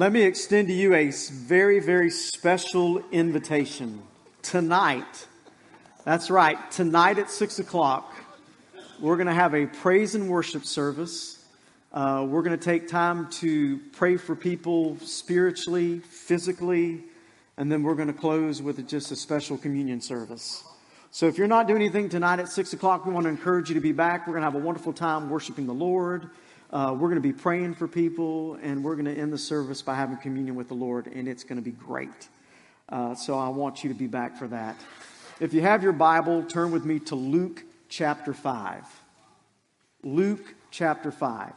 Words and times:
Let 0.00 0.12
me 0.12 0.22
extend 0.22 0.68
to 0.68 0.72
you 0.72 0.94
a 0.94 1.10
very, 1.10 1.78
very 1.78 2.08
special 2.08 3.04
invitation. 3.12 4.02
Tonight, 4.40 5.26
that's 6.06 6.30
right, 6.30 6.70
tonight 6.70 7.18
at 7.18 7.30
6 7.30 7.58
o'clock, 7.58 8.14
we're 8.98 9.16
going 9.16 9.26
to 9.26 9.34
have 9.34 9.54
a 9.54 9.66
praise 9.66 10.14
and 10.14 10.30
worship 10.30 10.64
service. 10.64 11.44
Uh, 11.92 12.24
we're 12.26 12.40
going 12.40 12.58
to 12.58 12.64
take 12.64 12.88
time 12.88 13.28
to 13.32 13.76
pray 13.92 14.16
for 14.16 14.34
people 14.34 14.96
spiritually, 15.00 15.98
physically, 15.98 17.04
and 17.58 17.70
then 17.70 17.82
we're 17.82 17.94
going 17.94 18.08
to 18.08 18.18
close 18.18 18.62
with 18.62 18.88
just 18.88 19.12
a 19.12 19.16
special 19.16 19.58
communion 19.58 20.00
service. 20.00 20.64
So 21.10 21.26
if 21.26 21.36
you're 21.36 21.46
not 21.46 21.68
doing 21.68 21.82
anything 21.82 22.08
tonight 22.08 22.38
at 22.38 22.48
6 22.48 22.72
o'clock, 22.72 23.04
we 23.04 23.12
want 23.12 23.24
to 23.24 23.30
encourage 23.30 23.68
you 23.68 23.74
to 23.74 23.82
be 23.82 23.92
back. 23.92 24.26
We're 24.26 24.32
going 24.32 24.44
to 24.44 24.50
have 24.50 24.54
a 24.54 24.64
wonderful 24.64 24.94
time 24.94 25.28
worshiping 25.28 25.66
the 25.66 25.74
Lord. 25.74 26.30
Uh, 26.72 26.92
we're 26.92 27.08
going 27.08 27.20
to 27.20 27.28
be 27.28 27.32
praying 27.32 27.74
for 27.74 27.88
people, 27.88 28.56
and 28.62 28.84
we're 28.84 28.94
going 28.94 29.12
to 29.12 29.14
end 29.14 29.32
the 29.32 29.38
service 29.38 29.82
by 29.82 29.96
having 29.96 30.16
communion 30.16 30.54
with 30.54 30.68
the 30.68 30.74
Lord, 30.74 31.08
and 31.08 31.26
it's 31.26 31.42
going 31.42 31.56
to 31.56 31.62
be 31.62 31.72
great. 31.72 32.28
Uh, 32.88 33.16
so 33.16 33.36
I 33.36 33.48
want 33.48 33.82
you 33.82 33.90
to 33.90 33.98
be 33.98 34.06
back 34.06 34.36
for 34.36 34.46
that. 34.48 34.76
If 35.40 35.52
you 35.52 35.62
have 35.62 35.82
your 35.82 35.92
Bible, 35.92 36.44
turn 36.44 36.70
with 36.70 36.84
me 36.84 37.00
to 37.00 37.16
Luke 37.16 37.64
chapter 37.88 38.32
5. 38.32 38.84
Luke 40.04 40.54
chapter 40.70 41.10
5. 41.10 41.52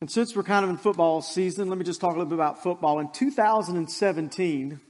And 0.00 0.10
since 0.10 0.34
we're 0.34 0.42
kind 0.42 0.64
of 0.64 0.70
in 0.70 0.78
football 0.78 1.22
season, 1.22 1.68
let 1.68 1.78
me 1.78 1.84
just 1.84 2.00
talk 2.00 2.10
a 2.10 2.18
little 2.18 2.26
bit 2.26 2.34
about 2.34 2.62
football. 2.62 2.98
In 2.98 3.08
2017, 3.12 4.80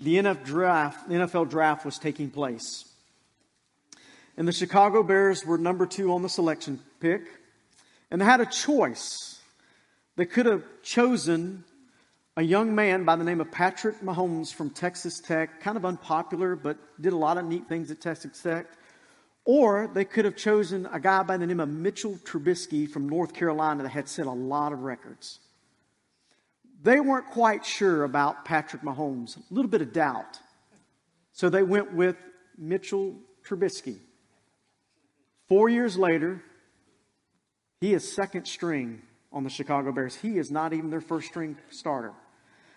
the 0.00 0.16
NFL 0.16 0.44
draft, 0.44 1.08
the 1.08 1.14
NFL 1.16 1.50
draft 1.50 1.84
was 1.84 1.98
taking 1.98 2.30
place. 2.30 2.91
And 4.36 4.48
the 4.48 4.52
Chicago 4.52 5.02
Bears 5.02 5.44
were 5.44 5.58
number 5.58 5.86
two 5.86 6.12
on 6.12 6.22
the 6.22 6.28
selection 6.28 6.80
pick. 7.00 7.22
And 8.10 8.20
they 8.20 8.24
had 8.24 8.40
a 8.40 8.46
choice. 8.46 9.40
They 10.16 10.26
could 10.26 10.46
have 10.46 10.64
chosen 10.82 11.64
a 12.36 12.42
young 12.42 12.74
man 12.74 13.04
by 13.04 13.16
the 13.16 13.24
name 13.24 13.40
of 13.40 13.50
Patrick 13.50 14.00
Mahomes 14.00 14.52
from 14.52 14.70
Texas 14.70 15.20
Tech, 15.20 15.60
kind 15.60 15.76
of 15.76 15.84
unpopular, 15.84 16.56
but 16.56 16.78
did 17.00 17.12
a 17.12 17.16
lot 17.16 17.36
of 17.36 17.44
neat 17.44 17.68
things 17.68 17.90
at 17.90 18.00
Texas 18.00 18.40
Tech. 18.40 18.66
Or 19.44 19.90
they 19.92 20.04
could 20.04 20.24
have 20.24 20.36
chosen 20.36 20.86
a 20.86 21.00
guy 21.00 21.22
by 21.24 21.36
the 21.36 21.46
name 21.46 21.60
of 21.60 21.68
Mitchell 21.68 22.16
Trubisky 22.24 22.88
from 22.88 23.08
North 23.08 23.34
Carolina 23.34 23.82
that 23.82 23.90
had 23.90 24.08
set 24.08 24.26
a 24.26 24.30
lot 24.30 24.72
of 24.72 24.80
records. 24.80 25.40
They 26.82 27.00
weren't 27.00 27.26
quite 27.26 27.64
sure 27.64 28.04
about 28.04 28.44
Patrick 28.44 28.82
Mahomes, 28.82 29.36
a 29.36 29.54
little 29.54 29.70
bit 29.70 29.82
of 29.82 29.92
doubt. 29.92 30.38
So 31.32 31.48
they 31.48 31.62
went 31.62 31.92
with 31.92 32.16
Mitchell 32.56 33.16
Trubisky. 33.46 33.98
Four 35.48 35.68
years 35.68 35.96
later, 35.96 36.42
he 37.80 37.94
is 37.94 38.12
second 38.12 38.46
string 38.46 39.02
on 39.32 39.44
the 39.44 39.50
Chicago 39.50 39.92
Bears. 39.92 40.14
He 40.14 40.38
is 40.38 40.50
not 40.50 40.72
even 40.72 40.90
their 40.90 41.00
first 41.00 41.28
string 41.28 41.56
starter. 41.70 42.12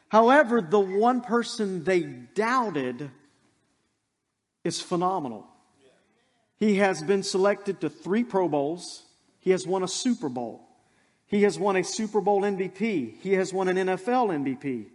However, 0.10 0.62
the 0.62 0.80
one 0.80 1.22
person 1.22 1.84
they 1.84 2.02
doubted 2.02 3.12
is 4.64 4.82
phenomenal. 4.82 5.46
He 6.58 6.76
has 6.78 7.04
been 7.04 7.24
selected 7.24 7.82
to 7.82 7.90
three 7.90 8.24
Pro 8.24 8.48
Bowls. 8.48 9.04
He 9.40 9.52
has 9.52 9.68
won 9.68 9.84
a 9.84 9.88
Super 9.88 10.30
Bowl. 10.30 10.68
He 11.28 11.44
has 11.44 11.60
won 11.60 11.76
a 11.76 11.84
Super 11.84 12.22
Bowl 12.22 12.42
MVP. 12.42 13.20
He 13.20 13.34
has 13.34 13.54
won 13.54 13.68
an 13.68 13.78
NFL 13.78 14.30
MVP. 14.30 14.88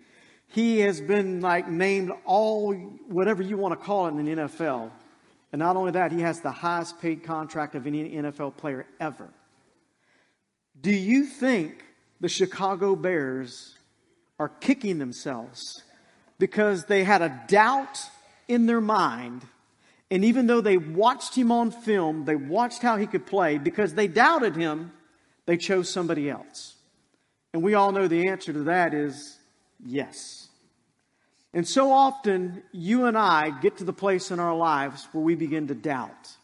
He 0.48 0.80
has 0.80 1.00
been 1.00 1.40
like 1.40 1.68
named 1.68 2.10
all, 2.24 2.74
whatever 2.74 3.42
you 3.42 3.56
want 3.56 3.78
to 3.78 3.84
call 3.84 4.06
it 4.06 4.10
in 4.10 4.24
the 4.24 4.42
NFL. 4.42 4.90
And 5.52 5.58
not 5.58 5.76
only 5.76 5.92
that, 5.92 6.12
he 6.12 6.20
has 6.20 6.40
the 6.40 6.52
highest 6.52 7.00
paid 7.00 7.24
contract 7.24 7.74
of 7.74 7.86
any 7.86 8.10
NFL 8.10 8.56
player 8.56 8.86
ever. 9.00 9.28
Do 10.80 10.92
you 10.92 11.24
think 11.24 11.84
the 12.20 12.28
Chicago 12.28 12.94
Bears 12.94 13.76
are 14.38 14.48
kicking 14.48 14.98
themselves 14.98 15.82
because 16.38 16.84
they 16.84 17.04
had 17.04 17.20
a 17.20 17.40
doubt 17.48 17.98
in 18.48 18.66
their 18.66 18.80
mind? 18.80 19.42
And 20.10 20.24
even 20.24 20.46
though 20.46 20.60
they 20.60 20.76
watched 20.76 21.34
him 21.34 21.52
on 21.52 21.70
film, 21.70 22.24
they 22.24 22.36
watched 22.36 22.82
how 22.82 22.96
he 22.96 23.06
could 23.06 23.26
play, 23.26 23.58
because 23.58 23.94
they 23.94 24.08
doubted 24.08 24.56
him, 24.56 24.92
they 25.46 25.56
chose 25.56 25.88
somebody 25.88 26.30
else. 26.30 26.74
And 27.52 27.62
we 27.62 27.74
all 27.74 27.92
know 27.92 28.08
the 28.08 28.28
answer 28.28 28.52
to 28.52 28.64
that 28.64 28.94
is 28.94 29.38
yes. 29.84 30.39
And 31.52 31.66
so 31.66 31.90
often, 31.90 32.62
you 32.72 33.06
and 33.06 33.18
I 33.18 33.50
get 33.50 33.78
to 33.78 33.84
the 33.84 33.92
place 33.92 34.30
in 34.30 34.38
our 34.38 34.54
lives 34.54 35.08
where 35.12 35.24
we 35.24 35.34
begin 35.34 35.66
to 35.68 35.74
doubt. 35.74 36.36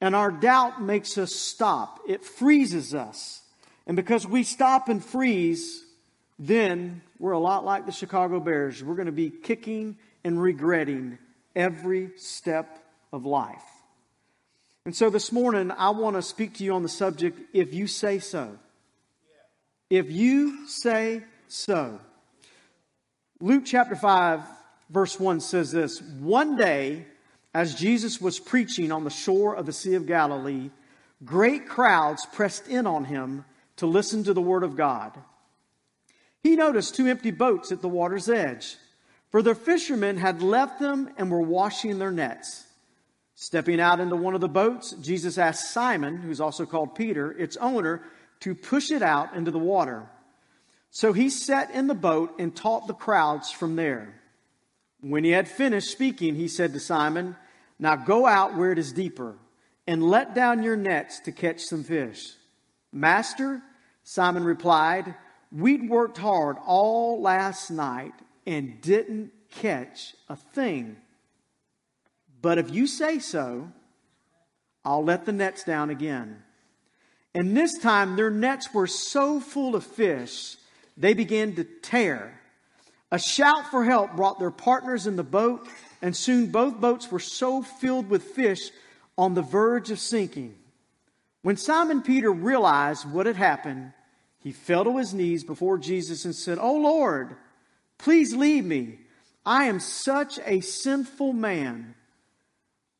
And 0.00 0.14
our 0.14 0.30
doubt 0.30 0.82
makes 0.82 1.18
us 1.18 1.34
stop, 1.34 2.00
it 2.06 2.24
freezes 2.24 2.94
us. 2.94 3.42
And 3.86 3.96
because 3.96 4.26
we 4.26 4.42
stop 4.42 4.88
and 4.88 5.02
freeze, 5.02 5.82
then 6.38 7.00
we're 7.18 7.32
a 7.32 7.38
lot 7.38 7.64
like 7.64 7.86
the 7.86 7.92
Chicago 7.92 8.38
Bears. 8.38 8.84
We're 8.84 8.94
going 8.94 9.06
to 9.06 9.12
be 9.12 9.30
kicking 9.30 9.96
and 10.22 10.40
regretting 10.40 11.18
every 11.56 12.10
step 12.16 12.84
of 13.12 13.24
life. 13.24 13.64
And 14.84 14.94
so 14.94 15.10
this 15.10 15.32
morning, 15.32 15.70
I 15.70 15.90
want 15.90 16.16
to 16.16 16.22
speak 16.22 16.54
to 16.54 16.64
you 16.64 16.74
on 16.74 16.82
the 16.82 16.88
subject 16.88 17.40
if 17.52 17.74
you 17.74 17.86
say 17.86 18.18
so. 18.18 18.58
If 19.90 20.10
you 20.10 20.66
say 20.68 21.22
so. 21.48 22.00
Luke 23.40 23.62
chapter 23.64 23.94
5, 23.94 24.40
verse 24.90 25.20
1 25.20 25.38
says 25.38 25.70
this 25.70 26.02
One 26.02 26.56
day, 26.56 27.06
as 27.54 27.76
Jesus 27.76 28.20
was 28.20 28.40
preaching 28.40 28.90
on 28.90 29.04
the 29.04 29.10
shore 29.10 29.54
of 29.54 29.64
the 29.64 29.72
Sea 29.72 29.94
of 29.94 30.06
Galilee, 30.06 30.70
great 31.24 31.68
crowds 31.68 32.26
pressed 32.26 32.66
in 32.66 32.84
on 32.84 33.04
him 33.04 33.44
to 33.76 33.86
listen 33.86 34.24
to 34.24 34.34
the 34.34 34.40
word 34.40 34.64
of 34.64 34.76
God. 34.76 35.12
He 36.42 36.56
noticed 36.56 36.96
two 36.96 37.06
empty 37.06 37.30
boats 37.30 37.70
at 37.70 37.80
the 37.80 37.88
water's 37.88 38.28
edge, 38.28 38.76
for 39.30 39.40
the 39.40 39.54
fishermen 39.54 40.16
had 40.16 40.42
left 40.42 40.80
them 40.80 41.08
and 41.16 41.30
were 41.30 41.40
washing 41.40 42.00
their 42.00 42.10
nets. 42.10 42.66
Stepping 43.36 43.80
out 43.80 44.00
into 44.00 44.16
one 44.16 44.34
of 44.34 44.40
the 44.40 44.48
boats, 44.48 44.92
Jesus 45.00 45.38
asked 45.38 45.72
Simon, 45.72 46.16
who's 46.16 46.40
also 46.40 46.66
called 46.66 46.96
Peter, 46.96 47.30
its 47.30 47.56
owner, 47.58 48.02
to 48.40 48.56
push 48.56 48.90
it 48.90 49.02
out 49.02 49.36
into 49.36 49.52
the 49.52 49.60
water. 49.60 50.08
So 50.90 51.12
he 51.12 51.30
sat 51.30 51.70
in 51.70 51.86
the 51.86 51.94
boat 51.94 52.34
and 52.38 52.54
taught 52.54 52.86
the 52.86 52.94
crowds 52.94 53.50
from 53.50 53.76
there. 53.76 54.20
When 55.00 55.24
he 55.24 55.30
had 55.30 55.48
finished 55.48 55.90
speaking, 55.90 56.34
he 56.34 56.48
said 56.48 56.72
to 56.72 56.80
Simon, 56.80 57.36
Now 57.78 57.96
go 57.96 58.26
out 58.26 58.56
where 58.56 58.72
it 58.72 58.78
is 58.78 58.92
deeper 58.92 59.36
and 59.86 60.02
let 60.02 60.34
down 60.34 60.62
your 60.62 60.76
nets 60.76 61.20
to 61.20 61.32
catch 61.32 61.60
some 61.60 61.84
fish. 61.84 62.32
Master, 62.92 63.62
Simon 64.02 64.44
replied, 64.44 65.14
We'd 65.50 65.88
worked 65.88 66.18
hard 66.18 66.56
all 66.66 67.22
last 67.22 67.70
night 67.70 68.12
and 68.46 68.80
didn't 68.80 69.32
catch 69.50 70.14
a 70.28 70.36
thing. 70.36 70.96
But 72.40 72.58
if 72.58 72.70
you 72.70 72.86
say 72.86 73.18
so, 73.18 73.72
I'll 74.84 75.04
let 75.04 75.24
the 75.24 75.32
nets 75.32 75.64
down 75.64 75.90
again. 75.90 76.42
And 77.34 77.56
this 77.56 77.78
time 77.78 78.16
their 78.16 78.30
nets 78.30 78.72
were 78.72 78.86
so 78.86 79.40
full 79.40 79.74
of 79.74 79.84
fish, 79.84 80.56
they 80.98 81.14
began 81.14 81.54
to 81.54 81.64
tear. 81.64 82.38
A 83.10 83.18
shout 83.18 83.70
for 83.70 83.84
help 83.84 84.16
brought 84.16 84.38
their 84.38 84.50
partners 84.50 85.06
in 85.06 85.16
the 85.16 85.22
boat, 85.22 85.66
and 86.02 86.14
soon 86.14 86.48
both 86.48 86.80
boats 86.80 87.10
were 87.10 87.20
so 87.20 87.62
filled 87.62 88.10
with 88.10 88.22
fish 88.22 88.70
on 89.16 89.34
the 89.34 89.42
verge 89.42 89.90
of 89.90 89.98
sinking. 89.98 90.54
When 91.42 91.56
Simon 91.56 92.02
Peter 92.02 92.30
realized 92.30 93.10
what 93.10 93.26
had 93.26 93.36
happened, 93.36 93.92
he 94.40 94.52
fell 94.52 94.84
to 94.84 94.98
his 94.98 95.14
knees 95.14 95.44
before 95.44 95.78
Jesus 95.78 96.24
and 96.24 96.34
said, 96.34 96.58
Oh 96.60 96.76
Lord, 96.76 97.36
please 97.96 98.34
leave 98.34 98.64
me. 98.64 98.98
I 99.46 99.64
am 99.64 99.80
such 99.80 100.38
a 100.44 100.60
sinful 100.60 101.32
man. 101.32 101.94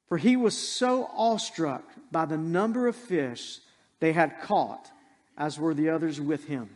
For 0.06 0.17
he 0.17 0.37
was 0.37 0.56
so 0.56 1.11
awestruck 1.14 1.84
by 2.11 2.25
the 2.25 2.38
number 2.38 2.87
of 2.87 2.96
fish 2.96 3.58
they 4.00 4.12
had 4.12 4.40
caught, 4.40 4.90
as 5.37 5.58
were 5.58 5.75
the 5.75 5.90
others 5.90 6.20
with 6.20 6.46
him. 6.46 6.70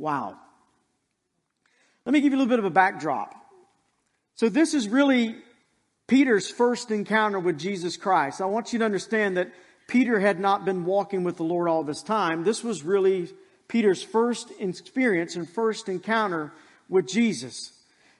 Wow. 0.00 0.38
Let 2.06 2.12
me 2.12 2.20
give 2.20 2.32
you 2.32 2.38
a 2.38 2.40
little 2.40 2.50
bit 2.50 2.58
of 2.58 2.64
a 2.64 2.70
backdrop. 2.70 3.34
So, 4.34 4.48
this 4.48 4.72
is 4.74 4.88
really 4.88 5.36
Peter's 6.06 6.50
first 6.50 6.90
encounter 6.90 7.38
with 7.38 7.58
Jesus 7.58 7.96
Christ. 7.96 8.40
I 8.40 8.46
want 8.46 8.72
you 8.72 8.78
to 8.78 8.84
understand 8.84 9.36
that 9.36 9.52
Peter 9.86 10.18
had 10.18 10.40
not 10.40 10.64
been 10.64 10.84
walking 10.84 11.24
with 11.24 11.36
the 11.36 11.44
Lord 11.44 11.68
all 11.68 11.84
this 11.84 12.02
time. 12.02 12.42
This 12.42 12.64
was 12.64 12.82
really 12.82 13.28
Peter's 13.68 14.02
first 14.02 14.50
experience 14.58 15.36
and 15.36 15.48
first 15.48 15.88
encounter 15.88 16.52
with 16.88 17.06
Jesus. 17.06 17.72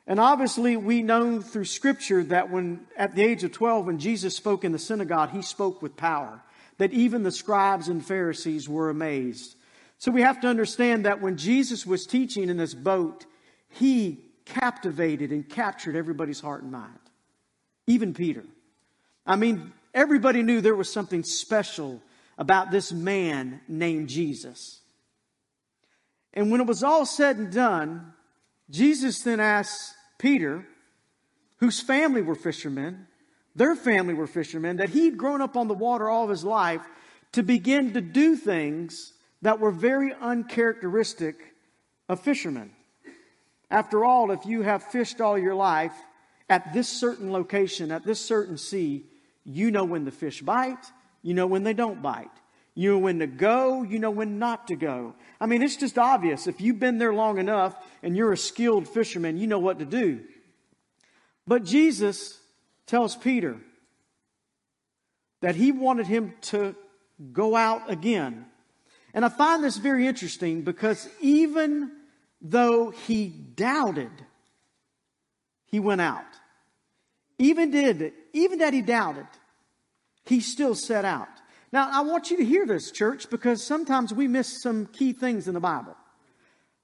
And 0.07 0.21
obviously, 0.21 0.77
we 0.77 1.03
know 1.03 1.41
through 1.41 1.65
Scripture 1.65 2.23
that 2.25 2.51
when, 2.51 2.87
at 2.97 3.15
the 3.15 3.23
age 3.23 3.45
of 3.45 3.53
12, 3.53 3.87
when 3.87 3.99
Jesus 3.99 4.37
spoke 4.37 4.65
in 4.65 4.73
the 4.73 4.79
synagogue, 4.79 5.31
he 5.31 5.43
spoke 5.43 5.81
with 5.81 5.97
power, 5.97 6.43
that 6.79 6.93
even 6.93 7.23
the 7.23 7.31
scribes 7.31 7.89
and 7.89 8.05
Pharisees 8.05 8.69
were 8.69 8.91
amazed. 8.91 9.55
So 10.01 10.11
we 10.11 10.23
have 10.23 10.41
to 10.41 10.49
understand 10.49 11.05
that 11.05 11.21
when 11.21 11.37
Jesus 11.37 11.85
was 11.85 12.07
teaching 12.07 12.49
in 12.49 12.57
this 12.57 12.73
boat, 12.73 13.27
he 13.69 14.25
captivated 14.47 15.31
and 15.31 15.47
captured 15.47 15.95
everybody's 15.95 16.41
heart 16.41 16.63
and 16.63 16.73
mind, 16.73 16.99
even 17.87 18.15
Peter. 18.15 18.45
I 19.27 19.37
mean, 19.37 19.75
everybody 19.93 20.43
knew 20.43 20.63
there 20.63 20.75
was 20.75 20.91
something 20.91 21.23
special 21.23 22.01
about 22.39 22.71
this 22.71 22.93
man 22.93 23.61
named 23.69 24.09
Jesus. 24.09 24.81
And 26.33 26.51
when 26.51 26.63
it 26.63 26.67
was 26.67 26.83
all 26.83 27.05
said 27.05 27.37
and 27.37 27.53
done, 27.53 28.15
Jesus 28.71 29.21
then 29.21 29.39
asked 29.39 29.95
Peter, 30.17 30.67
whose 31.59 31.79
family 31.79 32.23
were 32.23 32.35
fishermen, 32.35 33.07
their 33.55 33.77
family 33.77 34.15
were 34.15 34.27
fishermen, 34.27 34.79
that 34.79 34.89
he'd 34.89 35.19
grown 35.19 35.43
up 35.43 35.59
on 35.59 35.69
the 35.69 35.75
water 35.75 36.09
all 36.09 36.25
of 36.25 36.31
his 36.31 36.43
life 36.43 36.81
to 37.33 37.43
begin 37.43 37.93
to 37.93 38.01
do 38.01 38.35
things 38.35 39.13
that 39.43 39.61
were 39.61 39.71
very 39.71 40.13
uncharacteristic 40.15 41.55
of 42.09 42.21
fishermen. 42.21 42.73
After 43.71 44.05
all, 44.05 44.31
if 44.31 44.45
you 44.45 44.63
have 44.63 44.83
fished 44.83 45.21
all 45.21 45.39
your 45.39 45.55
life 45.55 45.95
at 46.49 46.73
this 46.73 46.89
certain 46.89 47.33
location, 47.33 47.93
at 47.93 48.05
this 48.05 48.21
certain 48.21 48.59
sea, 48.59 49.07
you 49.45 49.71
know 49.71 49.85
when 49.85 50.05
the 50.05 50.11
fish 50.11 50.43
bite, 50.43 50.85
you 51.23 51.35
know 51.35 51.47
when 51.47 51.63
they 51.63 51.73
don't 51.73 52.03
bite. 52.03 52.31
You 52.75 52.93
know 52.93 52.99
when 52.99 53.19
to 53.19 53.27
go, 53.27 53.83
you 53.83 53.99
know 53.99 54.11
when 54.11 54.39
not 54.39 54.69
to 54.69 54.77
go. 54.77 55.15
I 55.41 55.47
mean, 55.47 55.63
it's 55.63 55.77
just 55.77 55.99
obvious. 55.99 56.47
If 56.47 56.61
you've 56.61 56.79
been 56.79 56.99
there 56.99 57.13
long 57.13 57.39
enough 57.39 57.77
and 58.03 58.17
you're 58.17 58.33
a 58.33 58.39
skilled 58.39 58.89
fisherman, 58.89 59.37
you 59.37 59.47
know 59.47 59.59
what 59.59 59.79
to 59.81 59.85
do. 59.85 60.21
But 61.47 61.65
Jesus 61.65 62.39
tells 62.87 63.17
Peter 63.17 63.59
that 65.41 65.57
he 65.57 65.73
wanted 65.73 66.07
him 66.07 66.35
to 66.43 66.75
go 67.33 67.57
out 67.57 67.91
again. 67.91 68.47
And 69.15 69.25
I 69.25 69.29
find 69.29 69.63
this 69.63 69.77
very 69.77 70.07
interesting 70.07 70.63
because 70.63 71.09
even 71.21 71.91
though 72.41 72.91
he 72.91 73.29
doubted, 73.29 74.11
he 75.67 75.81
went 75.81 76.01
out. 76.01 76.25
Even 77.39 77.71
did, 77.71 78.13
even 78.33 78.59
that 78.59 78.75
he 78.75 78.83
doubted, 78.83 79.27
he 80.25 80.41
still 80.41 80.75
set 80.75 81.05
out. 81.05 81.29
Now, 81.73 81.89
I 81.91 82.03
want 82.03 82.31
you 82.31 82.37
to 82.39 82.45
hear 82.45 82.67
this, 82.67 82.91
church, 82.91 83.31
because 83.31 83.65
sometimes 83.65 84.13
we 84.13 84.27
miss 84.27 84.61
some 84.63 84.87
key 84.87 85.13
things 85.13 85.49
in 85.49 85.55
the 85.55 85.61
Bible. 85.61 85.97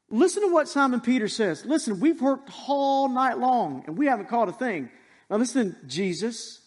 Listen 0.08 0.42
to 0.42 0.52
what 0.52 0.68
Simon 0.68 1.00
Peter 1.00 1.26
says. 1.26 1.64
Listen, 1.66 1.98
we've 1.98 2.22
worked 2.22 2.50
all 2.68 3.08
night 3.08 3.38
long 3.38 3.82
and 3.86 3.98
we 3.98 4.06
haven't 4.06 4.28
caught 4.28 4.48
a 4.48 4.52
thing. 4.52 4.88
Now, 5.28 5.36
listen, 5.36 5.76
Jesus, 5.86 6.60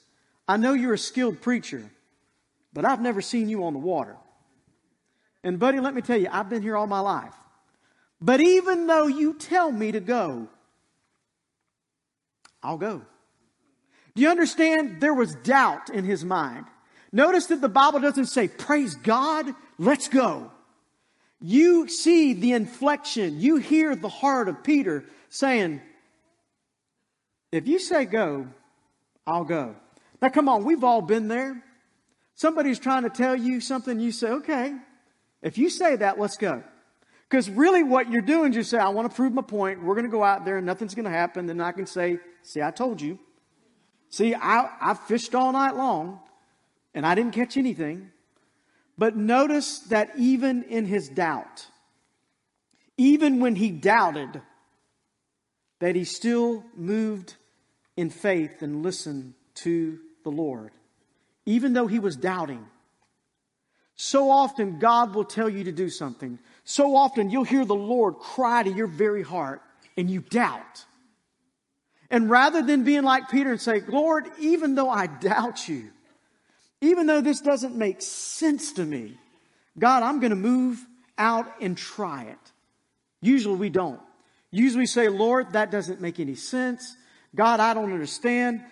I 0.48 0.58
know 0.58 0.74
you're 0.74 0.94
a 0.94 0.98
skilled 0.98 1.42
preacher, 1.42 1.90
but 2.74 2.84
I've 2.84 3.02
never 3.02 3.22
seen 3.22 3.48
you 3.48 3.64
on 3.64 3.74
the 3.74 3.80
water. 3.80 4.18
And, 5.44 5.59
buddy, 5.59 5.80
let 5.80 5.94
me 5.94 6.01
tell 6.01 6.19
you, 6.19 6.27
I've 6.31 6.50
been 6.50 6.62
here 6.62 6.75
all 6.75 6.88
my 6.88 7.00
life. 7.00 7.33
But 8.21 8.41
even 8.41 8.88
though 8.88 9.07
you 9.07 9.33
tell 9.33 9.71
me 9.71 9.94
to 9.94 10.00
go, 10.00 10.47
I'll 12.62 12.77
go. 12.77 13.01
Do 14.15 14.21
you 14.21 14.30
understand? 14.30 15.00
There 15.00 15.13
was 15.13 15.36
doubt 15.36 15.89
in 15.89 16.03
his 16.03 16.25
mind. 16.25 16.65
Notice 17.12 17.47
that 17.47 17.62
the 17.62 17.69
Bible 17.69 18.01
doesn't 18.01 18.25
say, 18.25 18.47
praise 18.47 18.95
God, 18.95 19.47
let's 19.77 20.09
go. 20.09 20.51
You 21.41 21.88
see 21.88 22.33
the 22.33 22.51
inflection. 22.51 23.39
You 23.39 23.57
hear 23.57 23.95
the 23.95 24.09
heart 24.09 24.50
of 24.50 24.63
Peter 24.63 25.06
saying, 25.30 25.81
if 27.51 27.68
you 27.68 27.80
say 27.80 28.06
go, 28.06 28.47
I'll 29.25 29.45
go. 29.45 29.75
Now 30.21 30.30
come 30.30 30.50
on, 30.50 30.65
we've 30.65 30.83
all 30.83 31.01
been 31.01 31.30
there. 31.30 31.63
Somebody's 32.36 32.80
trying 32.80 33.03
to 33.03 33.09
tell 33.09 33.36
you 33.36 33.62
something, 33.62 34.00
you 34.00 34.12
say, 34.12 34.30
okay, 34.30 34.75
if 35.41 35.57
you 35.57 35.69
say 35.69 35.95
that, 35.97 36.19
let's 36.19 36.38
go. 36.38 36.63
Because 37.30 37.50
really 37.50 37.83
what 37.83 38.12
you're 38.12 38.21
doing 38.21 38.51
is 38.51 38.57
you 38.57 38.63
say, 38.63 38.80
I 38.80 38.89
want 38.89 39.09
to 39.09 39.15
prove 39.15 39.33
my 39.33 39.44
point. 39.44 39.83
We're 39.83 39.94
going 39.94 40.06
to 40.06 40.12
go 40.12 40.24
out 40.24 40.45
there 40.45 40.57
and 40.57 40.65
nothing's 40.65 40.95
going 40.95 41.06
to 41.06 41.12
happen. 41.12 41.45
Then 41.45 41.62
I 41.62 41.71
can 41.71 41.86
say, 41.86 42.18
see, 42.41 42.62
I 42.62 42.71
told 42.71 43.01
you. 43.01 43.19
See, 44.09 44.33
I, 44.33 44.69
I 44.81 44.94
fished 44.95 45.36
all 45.36 45.51
night 45.51 45.75
long 45.75 46.19
and 46.95 47.06
I 47.06 47.13
didn't 47.13 47.33
catch 47.33 47.56
anything. 47.56 48.12
But 48.97 49.15
notice 49.15 49.80
that 49.89 50.12
even 50.18 50.63
in 50.63 50.86
his 50.86 51.07
doubt, 51.07 51.68
even 52.97 53.39
when 53.39 53.56
he 53.56 53.69
doubted, 53.69 54.41
that 55.80 55.95
he 55.95 56.03
still 56.03 56.65
moved 56.75 57.36
in 57.95 58.09
faith 58.09 58.62
and 58.62 58.83
listened 58.83 59.36
to 59.56 60.00
the 60.24 60.31
Lord, 60.31 60.71
even 61.45 61.74
though 61.74 61.88
he 61.88 62.00
was 62.00 62.18
doubting. 62.18 62.65
So 64.01 64.31
often, 64.31 64.80
God 64.80 65.13
will 65.13 65.25
tell 65.25 65.50
you 65.50 65.66
to 65.66 65.74
do 65.74 65.90
something. 65.90 66.40
So 66.63 66.96
often, 66.96 67.30
you'll 67.30 67.44
hear 67.44 67.66
the 67.66 67.75
Lord 67.75 68.18
cry 68.18 68.63
to 68.63 68.72
your 68.72 68.88
very 68.88 69.24
heart, 69.24 69.62
and 69.98 70.10
you 70.10 70.22
doubt. 70.22 70.86
And 72.10 72.30
rather 72.30 72.62
than 72.62 72.86
being 72.86 73.04
like 73.04 73.28
Peter 73.30 73.51
and 73.51 73.60
say, 73.60 73.81
Lord, 73.90 74.24
even 74.40 74.75
though 74.75 74.90
I 74.90 75.07
doubt 75.07 75.68
you, 75.68 75.90
even 76.80 77.07
though 77.07 77.19
this 77.19 77.42
doesn't 77.42 77.75
make 77.75 78.01
sense 78.01 78.72
to 78.74 78.86
me, 78.86 79.18
God, 79.78 80.01
I'm 80.01 80.22
going 80.22 80.30
to 80.30 80.38
move 80.38 80.80
out 81.18 81.48
and 81.60 81.78
try 81.78 82.24
it. 82.24 82.51
Usually 83.22 83.57
we 83.57 83.69
don't. 83.69 84.00
Usually 84.50 84.84
we 84.84 84.86
say, 84.86 85.10
Lord, 85.10 85.51
that 85.51 85.72
doesn't 85.72 86.00
make 86.00 86.22
any 86.22 86.36
sense. 86.36 86.96
God, 87.36 87.60
I 87.60 87.74
don't 87.74 87.92
understand. 87.92 88.63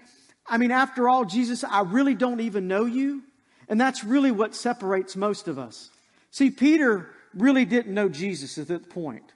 I 0.48 0.58
mean, 0.58 0.72
after 0.72 1.10
all, 1.10 1.26
Jesus, 1.26 1.66
I 1.66 1.82
really 1.82 2.16
don't 2.16 2.40
even 2.40 2.70
know 2.70 2.86
you. 2.86 3.24
And 3.68 3.80
that's 3.80 4.04
really 4.04 4.32
what 4.32 4.56
separates 4.56 5.16
most 5.16 5.48
of 5.48 5.60
us. 5.60 5.90
See, 6.32 6.50
Peter 6.50 7.10
really 7.34 7.66
didn't 7.66 7.94
know 7.94 8.10
Jesus 8.10 8.58
at 8.58 8.68
that 8.70 8.90
point. 8.90 9.34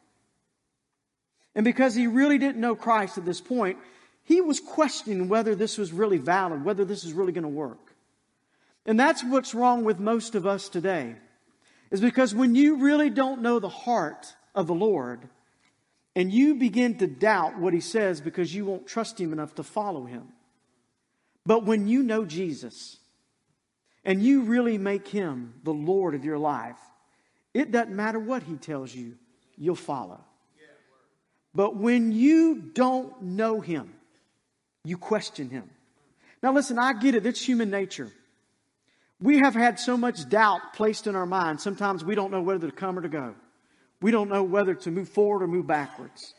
And 1.54 1.66
because 1.66 1.96
he 1.96 2.08
really 2.08 2.38
didn't 2.38 2.62
know 2.62 2.76
Christ 2.76 3.18
at 3.18 3.26
this 3.26 3.42
point, 3.42 3.78
he 4.24 4.40
was 4.40 4.60
questioning 4.60 5.28
whether 5.28 5.56
this 5.56 5.78
was 5.78 5.92
really 5.92 6.18
valid, 6.18 6.64
whether 6.64 6.86
this 6.86 7.04
is 7.04 7.14
really 7.14 7.34
going 7.34 7.44
to 7.44 7.50
work. 7.50 7.94
And 8.86 9.00
that's 9.00 9.24
what's 9.24 9.54
wrong 9.54 9.84
with 9.84 10.00
most 10.00 10.36
of 10.36 10.48
us 10.48 10.70
today. 10.70 11.16
Is 11.92 12.00
because 12.00 12.34
when 12.34 12.56
you 12.56 12.78
really 12.78 13.10
don't 13.10 13.42
know 13.42 13.60
the 13.60 13.70
heart 13.70 14.34
of 14.56 14.68
the 14.68 14.74
Lord 14.74 15.28
and 16.16 16.32
you 16.32 16.56
begin 16.56 16.98
to 17.00 17.08
doubt 17.08 17.60
what 17.60 17.74
he 17.74 17.82
says 17.82 18.22
because 18.22 18.56
you 18.56 18.66
won't 18.66 18.88
trust 18.88 19.20
him 19.20 19.34
enough 19.34 19.56
to 19.56 19.64
follow 19.64 20.06
him. 20.06 20.30
But 21.46 21.66
when 21.66 21.88
you 21.88 22.04
know 22.04 22.24
Jesus 22.24 22.98
and 24.04 24.22
you 24.24 24.44
really 24.44 24.78
make 24.78 25.08
him 25.08 25.54
the 25.64 25.74
Lord 25.74 26.16
of 26.16 26.26
your 26.26 26.38
life, 26.38 26.78
it 27.54 27.72
doesn't 27.72 27.96
matter 27.96 28.20
what 28.20 28.44
he 28.44 28.56
tells 28.56 28.94
you, 28.94 29.16
you'll 29.58 29.76
follow. 29.76 30.20
But 31.54 31.76
when 31.76 32.12
you 32.12 32.56
don't 32.56 33.22
know 33.22 33.60
him, 33.60 33.94
you 34.84 34.98
question 34.98 35.50
him. 35.50 35.70
Now 36.42 36.54
listen, 36.54 36.80
I 36.80 36.94
get 36.94 37.14
it. 37.14 37.26
It's 37.26 37.44
human 37.44 37.70
nature. 37.70 38.10
We 39.22 39.40
have 39.40 39.54
had 39.54 39.80
so 39.80 39.98
much 39.98 40.28
doubt 40.30 40.74
placed 40.74 41.06
in 41.06 41.16
our 41.16 41.28
minds. 41.28 41.62
Sometimes 41.62 42.04
we 42.04 42.16
don't 42.16 42.32
know 42.32 42.42
whether 42.42 42.68
to 42.68 42.76
come 42.76 42.98
or 42.98 43.02
to 43.02 43.10
go. 43.10 43.36
We 44.02 44.10
don't 44.10 44.30
know 44.30 44.44
whether 44.44 44.74
to 44.74 44.92
move 44.92 45.10
forward 45.10 45.44
or 45.44 45.48
move 45.48 45.68
backwards. 45.68 46.34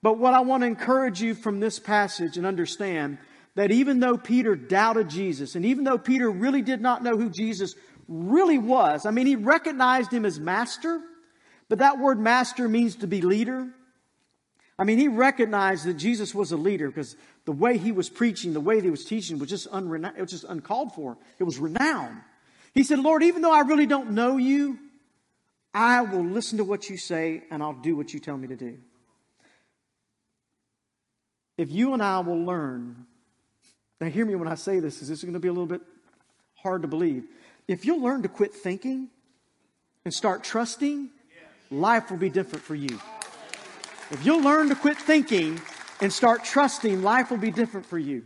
But 0.00 0.18
what 0.18 0.32
I 0.32 0.40
want 0.40 0.62
to 0.62 0.66
encourage 0.66 1.20
you 1.20 1.34
from 1.34 1.60
this 1.60 1.78
passage 1.78 2.38
and 2.38 2.46
understand 2.46 3.18
that 3.54 3.70
even 3.70 4.00
though 4.00 4.16
Peter 4.16 4.56
doubted 4.56 5.10
Jesus, 5.10 5.54
and 5.54 5.64
even 5.64 5.84
though 5.84 5.98
Peter 5.98 6.30
really 6.30 6.62
did 6.62 6.80
not 6.80 7.02
know 7.02 7.16
who 7.16 7.28
Jesus 7.28 7.74
really 8.08 8.58
was, 8.58 9.04
I 9.04 9.10
mean, 9.10 9.26
he 9.26 9.36
recognized 9.36 10.12
him 10.12 10.24
as 10.24 10.40
master, 10.40 11.00
but 11.68 11.78
that 11.78 11.98
word 11.98 12.18
master 12.18 12.68
means 12.68 12.96
to 12.96 13.06
be 13.06 13.20
leader. 13.20 13.68
I 14.78 14.84
mean, 14.84 14.98
he 14.98 15.08
recognized 15.08 15.84
that 15.84 15.94
Jesus 15.94 16.34
was 16.34 16.50
a 16.52 16.56
leader 16.56 16.88
because 16.88 17.16
the 17.44 17.52
way 17.52 17.76
he 17.76 17.92
was 17.92 18.08
preaching, 18.08 18.52
the 18.52 18.60
way 18.60 18.80
he 18.80 18.90
was 18.90 19.04
teaching 19.04 19.38
was 19.38 19.48
just, 19.48 19.70
unrena- 19.70 20.16
it 20.16 20.20
was 20.20 20.30
just 20.30 20.44
uncalled 20.44 20.94
for. 20.94 21.18
It 21.38 21.44
was 21.44 21.58
renowned. 21.58 22.20
He 22.74 22.82
said, 22.82 22.98
Lord, 22.98 23.22
even 23.22 23.42
though 23.42 23.52
I 23.52 23.60
really 23.60 23.86
don't 23.86 24.12
know 24.12 24.38
you, 24.38 24.78
I 25.74 26.02
will 26.02 26.24
listen 26.24 26.58
to 26.58 26.64
what 26.64 26.88
you 26.88 26.96
say 26.96 27.44
and 27.50 27.62
I'll 27.62 27.74
do 27.74 27.96
what 27.96 28.14
you 28.14 28.20
tell 28.20 28.36
me 28.36 28.48
to 28.48 28.56
do. 28.56 28.78
If 31.58 31.70
you 31.70 31.92
and 31.92 32.02
I 32.02 32.20
will 32.20 32.44
learn, 32.44 33.06
now 34.02 34.08
hear 34.08 34.26
me 34.26 34.34
when 34.34 34.48
I 34.48 34.56
say 34.56 34.80
this, 34.80 35.00
is 35.00 35.08
this 35.08 35.18
is 35.18 35.24
going 35.24 35.34
to 35.34 35.38
be 35.38 35.46
a 35.46 35.52
little 35.52 35.64
bit 35.64 35.80
hard 36.56 36.82
to 36.82 36.88
believe. 36.88 37.22
If 37.68 37.84
you'll 37.84 38.02
learn 38.02 38.22
to 38.22 38.28
quit 38.28 38.52
thinking 38.52 39.08
and 40.04 40.12
start 40.12 40.42
trusting, 40.42 41.08
life 41.70 42.10
will 42.10 42.18
be 42.18 42.28
different 42.28 42.64
for 42.64 42.74
you. 42.74 43.00
If 44.10 44.26
you'll 44.26 44.42
learn 44.42 44.70
to 44.70 44.74
quit 44.74 44.98
thinking 44.98 45.60
and 46.00 46.12
start 46.12 46.42
trusting, 46.42 47.00
life 47.02 47.30
will 47.30 47.38
be 47.38 47.52
different 47.52 47.86
for 47.86 47.96
you. 47.96 48.24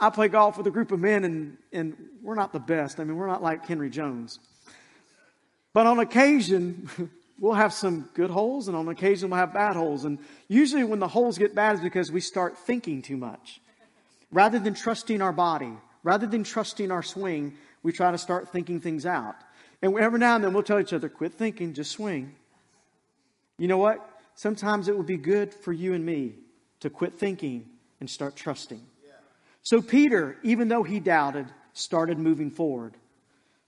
I 0.00 0.08
play 0.08 0.28
golf 0.28 0.56
with 0.56 0.66
a 0.66 0.70
group 0.70 0.90
of 0.90 1.00
men, 1.00 1.24
and, 1.24 1.58
and 1.70 1.94
we're 2.22 2.34
not 2.34 2.54
the 2.54 2.58
best. 2.58 2.98
I 2.98 3.04
mean, 3.04 3.16
we're 3.16 3.26
not 3.26 3.42
like 3.42 3.66
Henry 3.66 3.90
Jones. 3.90 4.38
But 5.74 5.86
on 5.86 5.98
occasion, 5.98 6.88
we'll 7.38 7.52
have 7.52 7.74
some 7.74 8.08
good 8.14 8.30
holes, 8.30 8.68
and 8.68 8.76
on 8.76 8.88
occasion, 8.88 9.28
we'll 9.28 9.38
have 9.38 9.52
bad 9.52 9.76
holes. 9.76 10.06
And 10.06 10.18
usually, 10.48 10.82
when 10.82 10.98
the 10.98 11.08
holes 11.08 11.36
get 11.36 11.54
bad, 11.54 11.74
is 11.74 11.80
because 11.82 12.10
we 12.10 12.22
start 12.22 12.56
thinking 12.56 13.02
too 13.02 13.18
much. 13.18 13.60
Rather 14.30 14.58
than 14.58 14.74
trusting 14.74 15.22
our 15.22 15.32
body, 15.32 15.72
rather 16.02 16.26
than 16.26 16.44
trusting 16.44 16.90
our 16.90 17.02
swing, 17.02 17.54
we 17.82 17.92
try 17.92 18.10
to 18.10 18.18
start 18.18 18.50
thinking 18.50 18.80
things 18.80 19.06
out. 19.06 19.36
And 19.82 19.96
every 19.98 20.18
now 20.18 20.36
and 20.36 20.44
then, 20.44 20.52
we'll 20.52 20.62
tell 20.62 20.80
each 20.80 20.92
other, 20.92 21.08
quit 21.08 21.34
thinking, 21.34 21.74
just 21.74 21.92
swing. 21.92 22.34
You 23.58 23.68
know 23.68 23.78
what? 23.78 24.16
sometimes 24.36 24.86
it 24.86 24.96
would 24.96 25.06
be 25.06 25.16
good 25.16 25.52
for 25.52 25.72
you 25.72 25.94
and 25.94 26.06
me 26.06 26.34
to 26.80 26.88
quit 26.88 27.14
thinking 27.14 27.66
and 27.98 28.08
start 28.08 28.36
trusting. 28.36 28.86
So 29.62 29.82
Peter, 29.82 30.36
even 30.44 30.68
though 30.68 30.84
he 30.84 31.00
doubted, 31.00 31.48
started 31.72 32.20
moving 32.20 32.52
forward. 32.52 32.94